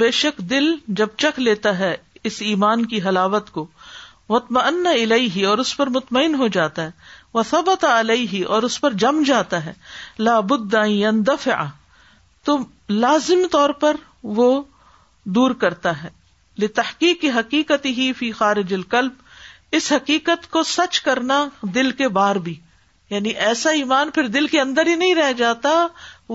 [0.00, 0.75] بے شک دل
[0.89, 1.95] جب چکھ لیتا ہے
[2.25, 3.67] اس ایمان کی حلاوت کو
[4.29, 6.91] مطمئن الہی اور اس پر مطمئن ہو جاتا ہے
[7.37, 9.73] مسبت علیہ ہی اور اس پر جم جاتا ہے
[10.19, 10.75] لا بد
[12.47, 12.57] تو
[12.91, 13.97] لازم طور پر
[14.37, 14.51] وہ
[15.27, 16.09] دور کرتا ہے
[16.59, 21.47] لتحقیق کی حقیقت ہی فی خارج القلب اس حقیقت کو سچ کرنا
[21.75, 22.55] دل کے باہر بھی
[23.11, 25.71] یعنی ایسا ایمان پھر دل کے اندر ہی نہیں رہ جاتا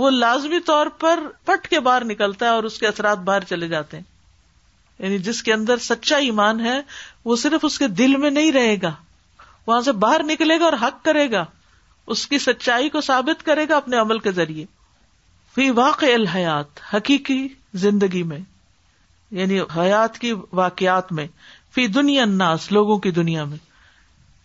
[0.00, 3.68] وہ لازمی طور پر پٹ کے باہر نکلتا ہے اور اس کے اثرات باہر چلے
[3.68, 4.04] جاتے ہیں
[4.99, 6.80] یعنی جس کے اندر سچا ایمان ہے
[7.26, 8.93] وہ صرف اس کے دل میں نہیں رہے گا
[9.68, 11.45] وہاں سے باہر نکلے گا اور حق کرے گا
[12.08, 14.66] اس کی سچائی کو ثابت کرے گا اپنے عمل کے ذریعے
[15.56, 17.47] فی واقع الحیات حقیقی
[17.74, 18.39] زندگی میں
[19.32, 21.28] یعنی حیات کی واقعات میں
[21.76, 23.58] فی دنیا لوگوں کی دنیا میں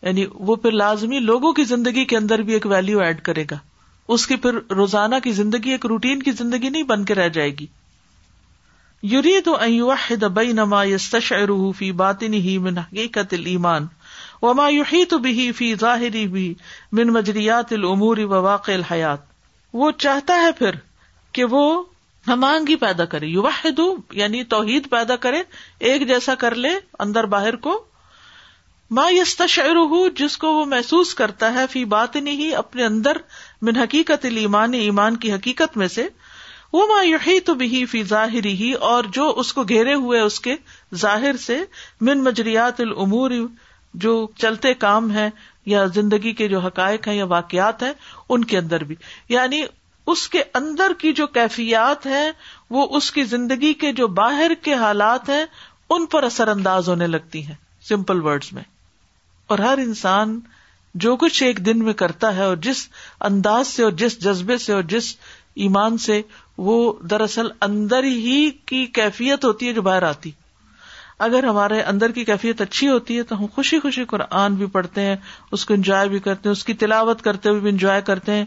[0.02, 3.57] یعنی وہ پھر لازمی لوگوں کی زندگی کے اندر بھی ایک ویلو ایڈ کرے گا
[4.09, 7.50] اس کی پھر روزانہ کی زندگی ایک روٹین کی زندگی نہیں بن کے رہ جائے
[7.50, 7.66] گی
[9.02, 9.54] یوری تو
[12.76, 13.86] حقیقت ایمان
[14.42, 16.54] یوہی تو بھی فی ظاہری بھی
[16.92, 19.18] من مجریات العموری و واقع الحیات
[19.74, 20.74] وہ چاہتا ہے پھر
[21.32, 21.82] کہ وہ
[22.28, 23.80] ہمانگی پیدا کرے یو واحد
[24.12, 25.42] یعنی توحید پیدا کرے
[25.78, 26.68] ایک جیسا کر لے
[26.98, 27.84] اندر باہر کو
[28.90, 33.16] ما یس تشعر ہوں جس کو وہ محسوس کرتا ہے فی بات نہیں، اپنے اندر
[33.62, 36.09] من حقیقت المان ایمان کی حقیقت میں سے
[36.72, 40.40] وہ ما یوہی تو بھی فی ظاہری ہی اور جو اس کو گھیرے ہوئے اس
[40.40, 40.57] کے
[40.94, 41.64] ظاہر سے
[42.00, 43.30] من مجریات العمور
[43.94, 45.30] جو چلتے کام ہیں
[45.66, 47.92] یا زندگی کے جو حقائق ہیں یا واقعات ہیں
[48.28, 48.94] ان کے اندر بھی
[49.28, 49.62] یعنی
[50.07, 52.30] اس کے اندر کی جو کیفیات ہے
[52.70, 55.44] وہ اس کی زندگی کے جو باہر کے حالات ہیں
[55.90, 57.54] ان پر اثر انداز ہونے لگتی ہیں
[57.88, 58.62] سمپل ورڈز میں
[59.46, 60.40] اور ہر انسان
[60.94, 62.88] جو کچھ ایک دن میں کرتا ہے اور جس
[63.20, 65.16] انداز سے اور جس جذبے سے اور جس
[65.54, 66.22] ایمان سے
[66.59, 66.92] وہ
[67.11, 70.45] دراصل اندر ہی کی کیفیت ہوتی ہے جو باہر آتی ہے
[71.20, 75.00] اگر ہمارے اندر کی کیفیت اچھی ہوتی ہے تو ہم خوشی خوشی قرآن بھی پڑھتے
[75.00, 75.16] ہیں
[75.52, 78.44] اس کو انجوائے بھی کرتے ہیں اس کی تلاوت کرتے ہوئے بھی انجوائے کرتے ہیں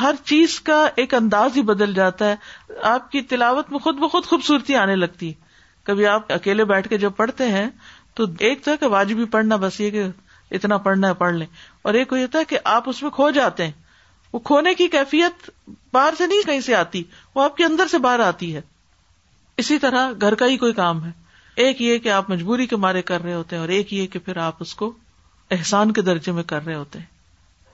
[0.00, 4.24] ہر چیز کا ایک انداز ہی بدل جاتا ہے آپ کی تلاوت میں خود بخود
[4.24, 5.46] خوبصورتی آنے لگتی ہے
[5.86, 7.68] کبھی آپ اکیلے بیٹھ کے جب پڑھتے ہیں
[8.14, 10.04] تو ایک ہے کہ واجبی پڑھنا بس یہ کہ
[10.50, 11.46] اتنا پڑھنا ہے پڑھ لیں
[11.82, 13.72] اور ایک یہ تھا کہ آپ اس میں کھو جاتے ہیں
[14.34, 15.50] وہ کھونے کی کیفیت
[15.92, 17.02] باہر سے نہیں کہیں سے آتی
[17.34, 18.60] وہ آپ کے اندر سے باہر آتی ہے
[19.58, 21.10] اسی طرح گھر کا ہی کوئی کام ہے
[21.58, 24.18] ایک یہ کہ آپ مجبوری کے مارے کر رہے ہوتے ہیں اور ایک یہ کہ
[24.18, 24.92] پھر آپ اس کو
[25.50, 27.06] احسان کے درجے میں کر رہے ہوتے ہیں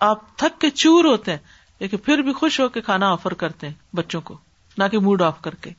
[0.01, 1.39] آپ تھک کے چور ہوتے ہیں
[1.81, 4.37] لیکن پھر بھی خوش ہو کے کھانا آفر کرتے ہیں بچوں کو
[4.79, 5.71] نہ کہ موڈ آف کر کے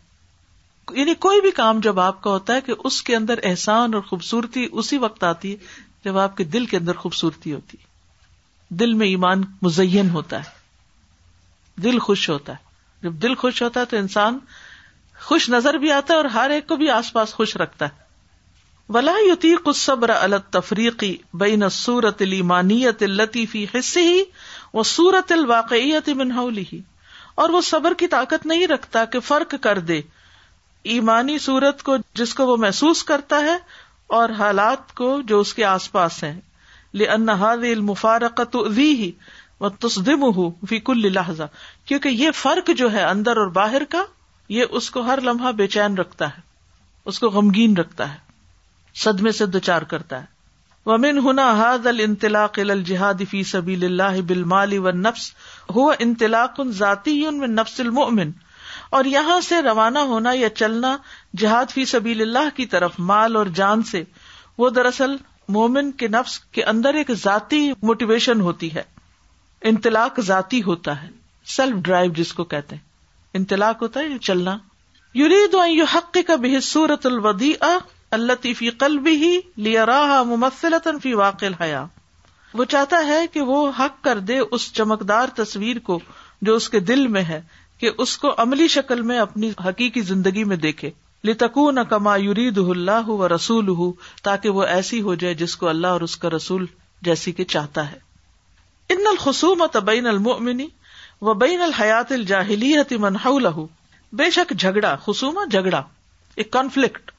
[0.87, 4.01] یعنی کوئی بھی کام جب آپ کا ہوتا ہے کہ اس کے اندر احسان اور
[4.01, 8.93] خوبصورتی اسی وقت آتی ہے جب آپ کے دل کے اندر خوبصورتی ہوتی ہے دل
[8.93, 13.97] میں ایمان مزین ہوتا ہے دل خوش ہوتا ہے جب دل خوش ہوتا ہے تو
[13.97, 14.37] انسان
[15.19, 18.03] خوش نظر بھی آتا ہے اور ہر ایک کو بھی آس پاس خوش رکھتا ہے
[18.89, 24.23] ولا یوتی قصبر الت تفریقی بین سورت علیمانیت الطیفی حصے ہی
[24.73, 26.81] وہ سورت الواقعیت منہولی ہی
[27.35, 30.01] اور وہ صبر کی طاقت نہیں رکھتا کہ فرق کر دے
[30.83, 33.57] ایمانی سورت کو جس کو وہ محسوس کرتا ہے
[34.07, 36.39] اور حالات کو جو اس کے آس پاس ہیں
[38.67, 39.11] ہی
[39.79, 41.45] تسدم ہوں فی کل لہذا
[41.85, 44.03] کیونکہ یہ فرق جو ہے اندر اور باہر کا
[44.49, 46.41] یہ اس کو ہر لمحہ بے چین رکھتا ہے
[47.05, 48.17] اس کو غمگین رکھتا ہے
[48.95, 50.33] صدمے سے دو چار کرتا ہے
[50.85, 55.31] ومن ہنا حاد الطلاق الجہاد فی سبی اللہ بل مال و نفس
[55.75, 58.31] ہو انطلاق ان ذاتی ان میں نفس المؤمن
[58.89, 60.95] اور یہاں سے روانہ ہونا یا چلنا
[61.37, 64.03] جہاد فی سبی اللہ کی طرف مال اور جان سے
[64.57, 65.15] وہ دراصل
[65.49, 68.83] مومن کے نفس کے اندر ایک ذاتی موٹیویشن ہوتی ہے
[69.61, 71.09] انطلاق ذاتی ہوتا ہے
[71.47, 72.84] سیلف ڈرائیو جس کو کہتے ہیں
[73.35, 74.57] انطلاق ہوتا ہے چلنا
[75.13, 77.53] یورید اور بےحصورت الدی
[78.11, 78.53] اللہ
[78.79, 81.85] کلبی لیا راہ ممثلۃ فی واقع حیا
[82.53, 85.99] وہ چاہتا ہے کہ وہ حق کر دے اس چمکدار تصویر کو
[86.41, 87.41] جو اس کے دل میں ہے
[87.77, 90.91] کہ اس کو عملی شکل میں اپنی حقیقی زندگی میں دیکھے
[91.23, 93.93] لتکو نہ کما یورید اللہ و رسول ہُو
[94.23, 96.65] تاکہ وہ ایسی ہو جائے جس کو اللہ اور اس کا رسول
[97.01, 97.99] جیسی کہ چاہتا ہے
[98.89, 100.67] ان الخصومت بین المنی
[101.21, 103.65] بین الحیات الجاہلی منہ لہو
[104.13, 105.83] بے شک جھگڑا خسوما جھگڑا
[106.35, 107.11] ایک کانفلکٹ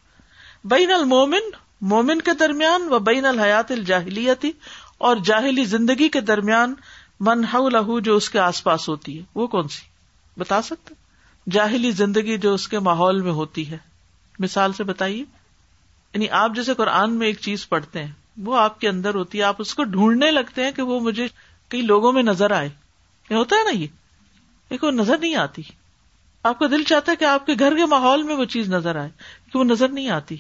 [0.65, 1.51] بین المومن
[1.81, 4.51] مومن کے درمیان و بین الحیات الجاہلی
[4.99, 6.75] اور جاہلی زندگی کے درمیان
[7.21, 9.83] منہ لہو جو اس کے آس پاس ہوتی ہے وہ کون سی
[10.39, 10.95] بتا سکتے
[11.51, 13.79] جاہلی زندگی جو اس کے ماحول میں ہوتی ہے
[14.39, 15.19] مثال سے بتائیے
[15.19, 18.13] یعنی آپ جیسے قرآن میں ایک چیز پڑھتے ہیں
[18.37, 21.29] وہ آپ کے اندر ہوتی ہے آپ اس کو ڈھونڈنے لگتے ہیں کہ وہ مجھے
[21.69, 22.69] کئی لوگوں میں نظر آئے
[23.31, 23.87] یہ ہوتا ہے نا یہ
[24.71, 25.63] دیکھو نظر نہیں آتی
[26.45, 28.97] آپ کا دل چاہتا ہے کہ آپ کے گھر کے ماحول میں وہ چیز نظر
[28.97, 29.11] آئے
[29.53, 30.37] کہ وہ نظر نہیں آتی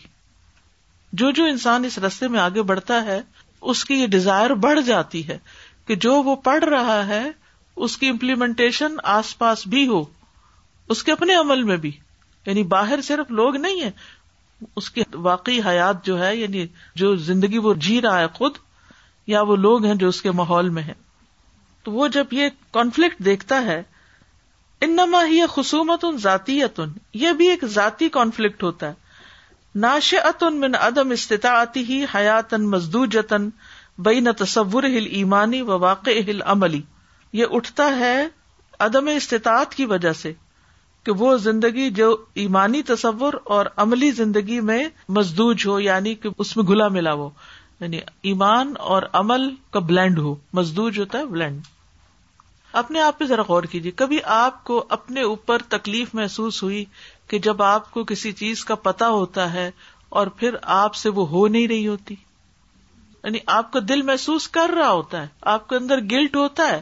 [1.12, 3.20] جو جو انسان اس رستے میں آگے بڑھتا ہے
[3.62, 5.38] اس کی یہ ڈیزائر بڑھ جاتی ہے
[5.86, 7.30] کہ جو وہ پڑھ رہا ہے
[7.76, 10.04] اس کی امپلیمنٹیشن آس پاس بھی ہو
[10.88, 11.90] اس کے اپنے عمل میں بھی
[12.46, 13.90] یعنی باہر صرف لوگ نہیں ہے
[14.76, 16.66] اس کی واقعی حیات جو ہے یعنی
[16.94, 18.58] جو زندگی وہ جی رہا ہے خود
[19.26, 20.94] یا وہ لوگ ہیں جو اس کے ماحول میں ہیں
[21.86, 23.82] تو وہ جب یہ کانفلکٹ دیکھتا ہے
[24.82, 26.58] انما ان ذاتی
[27.14, 30.12] یہ بھی ایک ذاتی کانفلکٹ ہوتا ہے ناش
[30.54, 33.48] من عدم استطاعتی ہی حیاتن مزدور جتن
[33.98, 36.80] نہ تصور ہل ایمانی و واقع ہل عملی
[37.34, 38.16] یہ اٹھتا ہے
[38.80, 40.32] عدم استطاعت کی وجہ سے
[41.06, 42.10] کہ وہ زندگی جو
[42.36, 44.82] ایمانی تصور اور عملی زندگی میں
[45.10, 47.30] مزدوج ہو یعنی کہ اس میں گلا ملا ہو
[47.80, 48.00] یعنی
[48.24, 51.75] ایمان اور عمل کا بلینڈ ہو مزدوج ہوتا ہے بلینڈ
[52.76, 56.84] اپنے آپ پہ ذرا غور کیجیے کبھی آپ کو اپنے اوپر تکلیف محسوس ہوئی
[57.28, 59.70] کہ جب آپ کو کسی چیز کا پتا ہوتا ہے
[60.08, 62.14] اور پھر آپ سے وہ ہو نہیں رہی ہوتی
[63.24, 66.80] یعنی آپ کا دل محسوس کر رہا ہوتا ہے آپ کے اندر گلٹ ہوتا ہے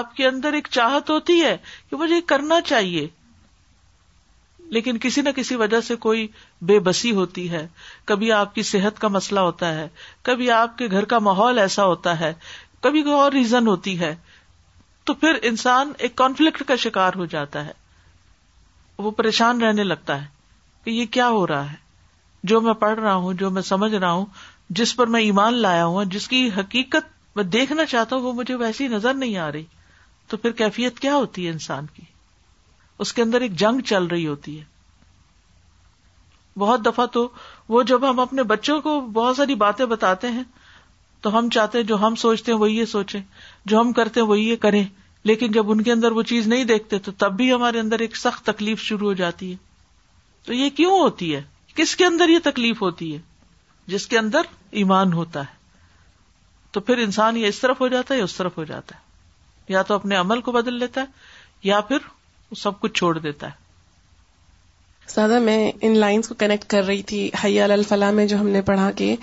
[0.00, 1.56] آپ کے اندر ایک چاہت ہوتی ہے
[1.90, 3.06] کہ مجھے کرنا چاہیے
[4.60, 6.26] لیکن کسی نہ کسی وجہ سے کوئی
[6.62, 7.66] بے بسی ہوتی ہے
[8.04, 9.88] کبھی آپ کی صحت کا مسئلہ ہوتا ہے
[10.22, 12.32] کبھی آپ کے گھر کا ماحول ایسا ہوتا ہے
[12.80, 14.14] کبھی کوئی اور ریزن ہوتی ہے
[15.06, 17.72] تو پھر انسان ایک کانفلکٹ کا شکار ہو جاتا ہے
[18.98, 20.26] وہ پریشان رہنے لگتا ہے
[20.86, 21.76] کہ یہ کیا ہو رہا ہے
[22.44, 24.26] جو میں پڑھ رہا ہوں جو میں سمجھ رہا ہوں
[24.70, 28.54] جس پر میں ایمان لایا ہوں جس کی حقیقت میں دیکھنا چاہتا ہوں وہ مجھے
[28.54, 29.64] ویسی نظر نہیں آ رہی
[30.30, 32.02] تو پھر کیفیت کیا ہوتی ہے انسان کی
[33.00, 34.64] اس کے اندر ایک جنگ چل رہی ہوتی ہے
[36.56, 37.28] بہت دفعہ تو
[37.68, 40.42] وہ جب ہم اپنے بچوں کو بہت ساری باتیں بتاتے ہیں
[41.22, 43.20] تو ہم چاہتے ہیں جو ہم سوچتے ہیں وہ یہ سوچیں
[43.66, 44.84] جو ہم کرتے ہیں وہی کریں
[45.24, 48.16] لیکن جب ان کے اندر وہ چیز نہیں دیکھتے تو تب بھی ہمارے اندر ایک
[48.16, 49.56] سخت تکلیف شروع ہو جاتی ہے
[50.46, 51.42] تو یہ کیوں ہوتی ہے
[51.74, 53.18] کس کے اندر یہ تکلیف ہوتی ہے
[53.88, 54.42] جس کے اندر
[54.70, 55.54] ایمان ہوتا ہے
[56.74, 59.72] تو پھر انسان یہ اس طرف ہو جاتا ہے یا اس طرف ہو جاتا ہے
[59.72, 62.08] یا تو اپنے عمل کو بدل لیتا ہے یا پھر
[62.52, 63.65] سب کچھ چھوڑ دیتا ہے
[65.08, 68.62] سادہ میں ان لائنس کو کنیکٹ کر رہی تھی حیا الفلاح میں جو ہم نے
[68.62, 69.14] پڑھا کے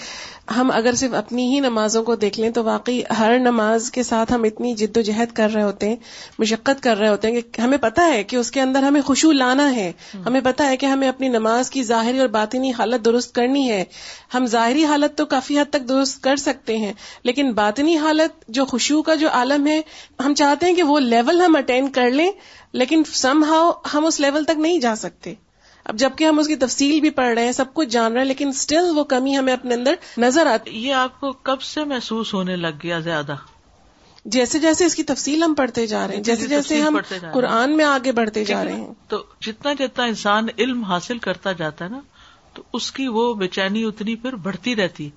[0.51, 4.33] ہم اگر صرف اپنی ہی نمازوں کو دیکھ لیں تو واقعی ہر نماز کے ساتھ
[4.33, 5.95] ہم اتنی جد و جہد کر رہے ہوتے ہیں
[6.39, 9.31] مشقت کر رہے ہوتے ہیں کہ ہمیں پتا ہے کہ اس کے اندر ہمیں خوشو
[9.31, 9.91] لانا ہے
[10.25, 13.83] ہمیں پتا ہے کہ ہمیں اپنی نماز کی ظاہری اور باطنی حالت درست کرنی ہے
[14.33, 16.93] ہم ظاہری حالت تو کافی حد تک درست کر سکتے ہیں
[17.23, 19.81] لیکن باطنی حالت جو خوشو کا جو عالم ہے
[20.19, 22.31] ہم چاہتے ہیں کہ وہ لیول ہم اٹینڈ کر لیں
[22.73, 25.33] لیکن سم ہاؤ ہم اس لیول تک نہیں جا سکتے
[25.85, 28.27] اب جبکہ ہم اس کی تفصیل بھی پڑھ رہے ہیں سب کچھ جان رہے ہیں
[28.27, 32.33] لیکن اسٹل وہ کمی ہمیں اپنے اندر نظر آتی یہ آپ کو کب سے محسوس
[32.33, 33.35] ہونے لگ گیا زیادہ
[34.25, 36.97] جیسے جیسے اس کی تفصیل ہم پڑھتے جا رہے ہیں جیسے جیسے ہم
[37.33, 41.85] قرآن میں آگے بڑھتے جا رہے ہیں تو جتنا جتنا انسان علم حاصل کرتا جاتا
[41.85, 41.99] ہے نا
[42.53, 45.09] تو اس کی وہ بے چینی اتنی پھر بڑھتی رہتی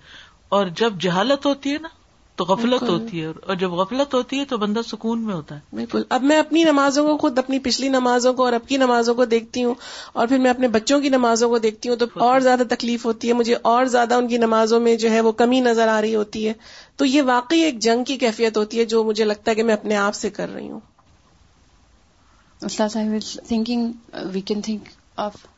[0.49, 1.89] اور جب جہالت ہوتی ہے نا
[2.37, 5.77] تو غفلت ہوتی ہے اور جب غفلت ہوتی ہے تو بندہ سکون میں ہوتا ہے
[5.77, 9.15] بالکل اب میں اپنی نمازوں کو خود اپنی پچھلی نمازوں کو اور اب کی نمازوں
[9.15, 9.75] کو دیکھتی ہوں
[10.13, 13.29] اور پھر میں اپنے بچوں کی نمازوں کو دیکھتی ہوں تو اور زیادہ تکلیف ہوتی
[13.29, 16.15] ہے مجھے اور زیادہ ان کی نمازوں میں جو ہے وہ کمی نظر آ رہی
[16.15, 16.53] ہوتی ہے
[16.97, 19.75] تو یہ واقعی ایک جنگ کی کیفیت ہوتی ہے جو مجھے لگتا ہے کہ میں
[19.75, 20.81] اپنے آپ سے کر رہی ہوں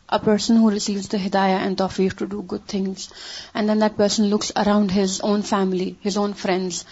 [0.09, 3.11] a person who receives the hidayah and tawfiq to do good things.
[3.55, 6.85] And then that person looks around his own family, his own friends,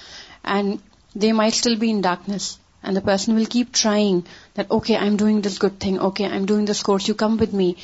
[0.44, 0.80] and
[1.14, 2.58] they might still be in darkness.
[2.82, 6.46] And the person will keep trying that, okay, I'm doing this good thing, okay, I'm
[6.46, 7.76] doing this course, you come with me.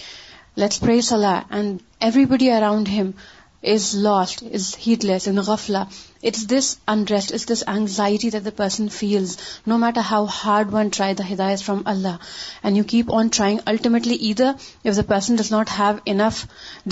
[0.54, 1.46] Let's pray salah.
[1.50, 3.14] And everybody around him
[3.62, 5.88] is lost, is heedless, in ghafla.
[6.22, 9.36] It's this unrest, it's this anxiety that the person feels,
[9.66, 12.20] no matter how hard one tries the hidayah from Allah.
[12.62, 13.60] And you keep on trying.
[13.66, 14.56] Ultimately, either
[14.84, 16.46] if the person does not have enough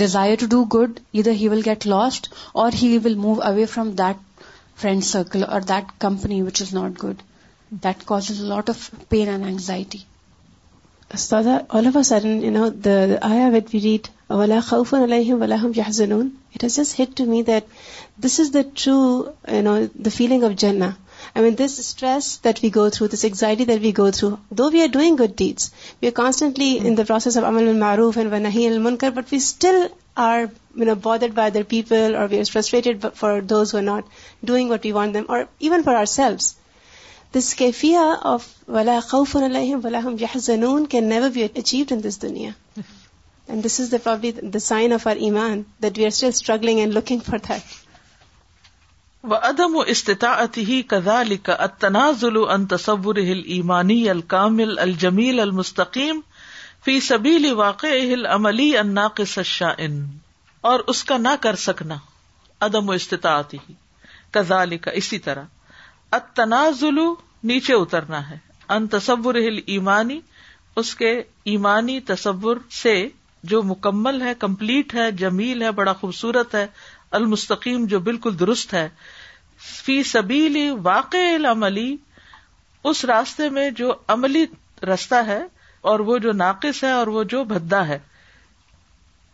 [0.00, 3.95] desire to do good, either he will get lost or he will move away from
[3.95, 4.19] that
[4.75, 7.23] friend circle or that company which is not good.
[7.71, 10.05] That causes a lot of pain and anxiety.
[11.09, 14.09] Astada, all of a sudden, you know, the, the ayah that we read,
[14.31, 17.65] وَلَا خَوْفٌ وَلَا It has just hit to me that
[18.17, 20.97] this is the true, you know, the feeling of Jannah.
[21.35, 24.69] I mean, this stress that we go through, this anxiety that we go through, though
[24.69, 25.71] we are doing good deeds,
[26.01, 29.29] we are constantly in the process of amal al maruf and wanahi al munkar, but
[29.31, 29.89] we still
[30.15, 30.49] are,
[30.75, 34.07] you know, bothered by other people or we are frustrated for those who are not
[34.43, 36.55] doing what we want them or even for ourselves.
[37.31, 38.47] This kafiyah of
[38.67, 42.55] wala khawfun alayhim wala hum yahzanoon can never be achieved in this dunya.
[43.63, 43.95] This is
[44.63, 45.07] sign off
[45.83, 45.99] date
[49.23, 52.11] و عدم و استطاعت ہی کزا لکھا اتنا
[52.49, 56.21] ان تصور ایمانی الکامل الجمیل المستقیم
[56.85, 56.99] فی
[58.77, 60.05] الناقص الشائن
[60.61, 61.95] اور اس کا نہ کر سکنا
[62.61, 63.73] عدم و استطاعت ہی
[64.31, 66.99] کزا لکھا اسی طرح اتنازل
[67.43, 68.37] نیچے اترنا ہے
[68.69, 69.35] ان تصور
[69.65, 70.19] ایمانی
[70.75, 71.21] اس کے
[71.43, 73.07] ایمانی تصور سے
[73.43, 76.65] جو مکمل ہے کمپلیٹ ہے جمیل ہے بڑا خوبصورت ہے
[77.11, 78.87] المستقیم جو بالکل درست ہے
[79.61, 81.95] فی سبیلی العملی
[82.85, 84.45] اس راستے میں جو عملی
[84.85, 85.41] رستہ ہے
[85.83, 87.99] اور وہ جو ناقص ہے اور وہ جو بھدا ہے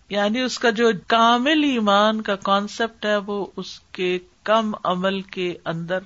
[0.10, 4.18] یعنی اس کا جو کامل ایمان کا کانسیپٹ ہے وہ اس کے
[4.44, 6.00] کم عمل کے اندر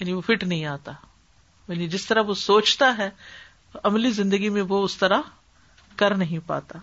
[0.00, 0.92] یعنی وہ فٹ نہیں آتا
[1.68, 3.08] یعنی جس طرح وہ سوچتا ہے
[3.84, 5.20] عملی زندگی میں وہ اس طرح
[5.96, 6.78] کر نہیں پاتا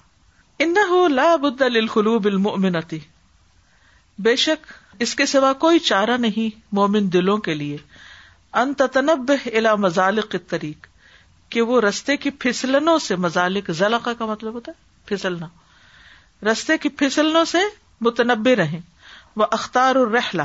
[0.60, 2.38] ان نہلوبل
[4.20, 4.72] بے شک
[5.00, 7.78] اس کے سوا کوئی چارہ نہیں مومن دلوں کے لیے
[8.54, 8.74] ان
[9.54, 10.88] الا مزالق طریق
[11.52, 15.48] کہ وہ رستے کی پھسلنوں سے مزالک زلقہ کا مطلب ہوتا ہے پھسلنا
[16.46, 17.58] رستے کی پھسلنوں سے
[18.02, 18.80] متنبع رہے
[19.36, 20.44] وہ اختار رہلا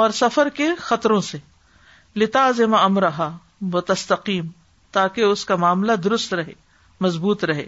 [0.00, 1.38] اور سفر کے خطروں سے
[2.16, 3.30] لتازم ام رہا
[3.72, 4.46] و تستقیم
[4.94, 6.52] تاکہ اس کا معاملہ درست رہے
[7.00, 7.66] مضبوط رہے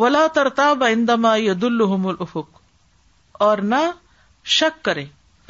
[0.00, 2.60] ولا ترتاب اندما ید الحم الفق
[3.40, 3.80] اور نہ
[4.46, 5.04] شک کرے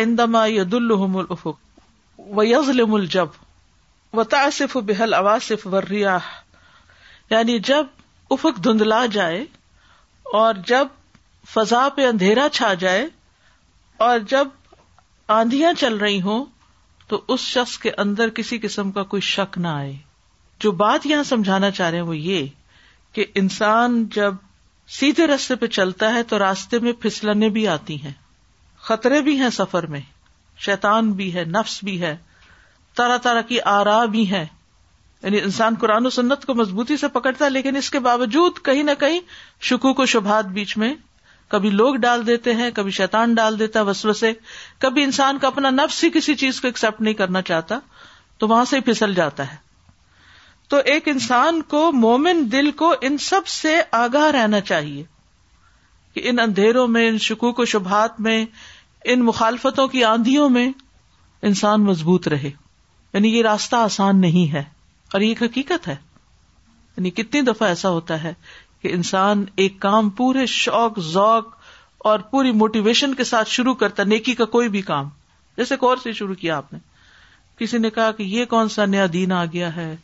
[0.00, 3.39] اندما ید الحم الفق و یزلم الجب
[4.15, 6.19] و تاصف بحل اواصف بیا
[7.31, 7.87] یعنی جب
[8.31, 9.45] افق دھندلا جائے
[10.27, 10.87] اور جب
[11.47, 13.07] فضا پہ اندھیرا چھا جائے
[14.01, 14.49] اور جب
[15.29, 16.45] آندیاں چل رہی ہوں
[17.09, 19.93] تو اس شخص کے اندر کسی قسم کا کوئی شک نہ آئے
[20.61, 22.47] جو بات یہاں سمجھانا چاہ رہے ہیں وہ یہ
[23.15, 24.35] کہ انسان جب
[24.89, 28.13] سیدھے رستے پہ چلتا ہے تو راستے میں پھسلنے بھی آتی ہیں
[28.83, 30.01] خطرے بھی ہیں سفر میں
[30.59, 32.17] شیتان بھی ہے نفس بھی ہے
[32.97, 34.45] طرح طرح کی آرا بھی ہیں
[35.23, 38.83] یعنی انسان قرآن و سنت کو مضبوطی سے پکڑتا ہے لیکن اس کے باوجود کہیں
[38.83, 39.21] نہ کہیں
[39.61, 40.95] شکو کو شبہات بیچ میں
[41.49, 44.33] کبھی لوگ ڈال دیتے ہیں کبھی شیتان ڈال دیتا وسو سے
[44.79, 47.79] کبھی انسان کا اپنا نفس ہی کسی چیز کو ایکسپٹ نہیں کرنا چاہتا
[48.39, 49.70] تو وہاں سے ہی پھسل جاتا ہے
[50.71, 55.03] تو ایک انسان کو مومن دل کو ان سب سے آگاہ رہنا چاہیے
[56.17, 58.45] کہ ان اندھیروں میں ان شکوک و شبہات میں
[59.05, 60.71] ان مخالفتوں کی آندھیوں میں
[61.43, 62.51] انسان مضبوط رہے
[63.15, 64.63] یعنی یہ راستہ آسان نہیں ہے
[65.11, 65.97] اور یہ حقیقت ہے
[66.97, 68.33] یعنی کتنی دفعہ ایسا ہوتا ہے
[68.83, 71.55] کہ انسان ایک کام پورے شوق ذوق
[71.99, 75.09] اور پوری موٹیویشن کے ساتھ شروع کرتا نیکی کا کوئی بھی کام
[75.59, 76.79] جیسے کور سے شروع کیا آپ نے
[77.57, 79.97] کسی نے کہا کہ یہ کون سا نیا دین آ گیا ہے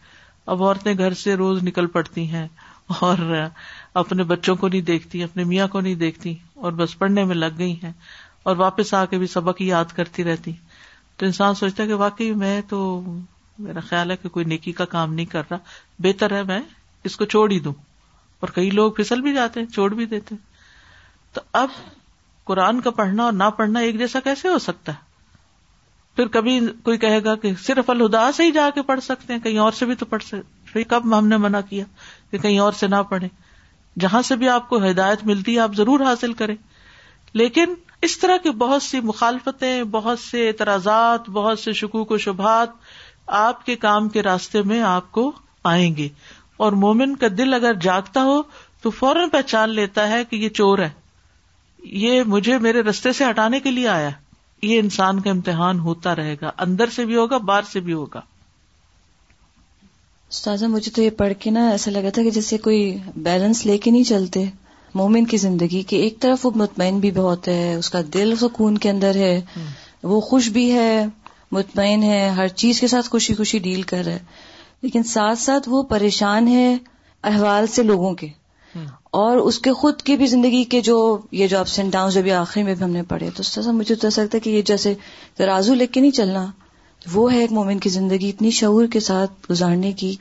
[0.46, 2.46] اب عورتیں گھر سے روز نکل پڑتی ہیں
[2.88, 3.18] اور
[3.94, 6.34] اپنے بچوں کو نہیں دیکھتی اپنے میاں کو نہیں دیکھتی
[6.54, 7.92] اور بس پڑھنے میں لگ گئی ہیں
[8.42, 10.52] اور واپس آ کے بھی سبق یاد کرتی رہتی
[11.16, 12.78] تو انسان سوچتا کہ واقعی میں تو
[13.58, 15.58] میرا خیال ہے کہ کوئی نیکی کا کام نہیں کر رہا
[15.98, 16.60] بہتر ہے میں
[17.04, 17.72] اس کو چھوڑ ہی دوں
[18.42, 20.34] اور کئی لوگ پھسل بھی جاتے ہیں چھوڑ بھی دیتے
[21.34, 21.68] تو اب
[22.46, 25.05] قرآن کا پڑھنا اور نہ پڑھنا ایک جیسا کیسے ہو سکتا ہے
[26.16, 29.40] پھر کبھی کوئی کہے گا کہ صرف الدا سے ہی جا کے پڑھ سکتے ہیں
[29.40, 31.84] کہیں اور سے بھی تو پڑھ سکتے کب ہم نے منع کیا
[32.30, 33.28] کہ کہیں اور سے نہ پڑھے
[33.98, 36.56] جہاں سے بھی آپ کو ہدایت ملتی ہے آپ ضرور حاصل کریں
[37.32, 37.74] لیکن
[38.02, 42.68] اس طرح کی بہت سی مخالفتیں بہت سے اعتراضات بہت سے شکوک و شبہات
[43.26, 45.32] آپ کے کام کے راستے میں آپ کو
[45.64, 46.08] آئیں گے
[46.56, 48.42] اور مومن کا دل اگر جاگتا ہو
[48.82, 50.90] تو فوراً پہچان لیتا ہے کہ یہ چور ہے
[51.82, 54.25] یہ مجھے میرے رستے سے ہٹانے کے لیے آیا ہے
[54.66, 58.20] یہ انسان کا امتحان ہوتا رہے گا اندر سے بھی ہوگا باہر سے بھی ہوگا
[60.30, 62.80] استاذہ مجھے تو یہ پڑھ کے نا ایسا لگا تھا کہ جیسے کوئی
[63.16, 64.44] بیلنس لے کے نہیں چلتے
[64.94, 68.78] مومن کی زندگی کہ ایک طرف وہ مطمئن بھی بہت ہے اس کا دل سکون
[68.78, 69.40] کے اندر ہے
[70.02, 71.06] وہ خوش بھی ہے
[71.52, 75.68] مطمئن ہے ہر چیز کے ساتھ خوشی خوشی ڈیل کر رہا ہے لیکن ساتھ ساتھ
[75.68, 76.76] وہ پریشان ہے
[77.24, 78.28] احوال سے لوگوں کے
[79.12, 80.96] اور اس کے خود کی بھی زندگی کے جو
[81.32, 83.94] یہ جو اپس اینڈ ڈاؤن جو بھی آخری میں بھی ہم نے پڑھے تو مجھے
[84.02, 84.94] ایسا لگتا ہے کہ یہ جیسے
[85.34, 86.46] ترازو لے کے نہیں چلنا
[87.06, 90.16] وہ ہے ایک مومن کی زندگی اتنی شعور کے ساتھ گزارنے کی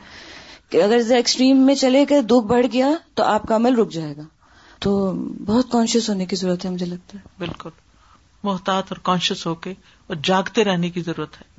[0.70, 4.14] کہ اگر ایکسٹریم میں چلے گئے دکھ بڑھ گیا تو آپ کا عمل رک جائے
[4.18, 4.24] گا
[4.82, 5.12] تو
[5.46, 7.70] بہت کانشیس ہونے کی ضرورت ہے مجھے لگتا ہے بالکل
[8.44, 9.74] محتاط اور کانشیس ہو کے
[10.08, 11.54] اور جاگتے رہنے کی ضرورت ہے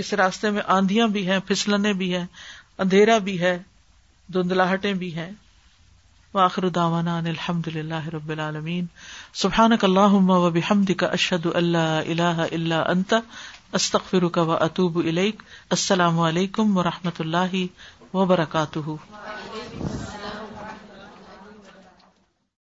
[0.00, 2.24] اس راستے میں آندیاں بھی ہیں پھسلنے بھی ہیں
[2.78, 3.58] اندھیرا بھی ہے
[4.28, 5.30] دھندلاہٹیں بھی ہیں
[6.36, 8.28] وآخر دعوانا ان الحمد للہ رب
[8.28, 12.42] وخردین اشد اللہ
[14.36, 15.42] و اتوب الیک
[15.70, 18.16] السلام علیکم و رحمت اللہ
[18.16, 18.90] وبرکاتہ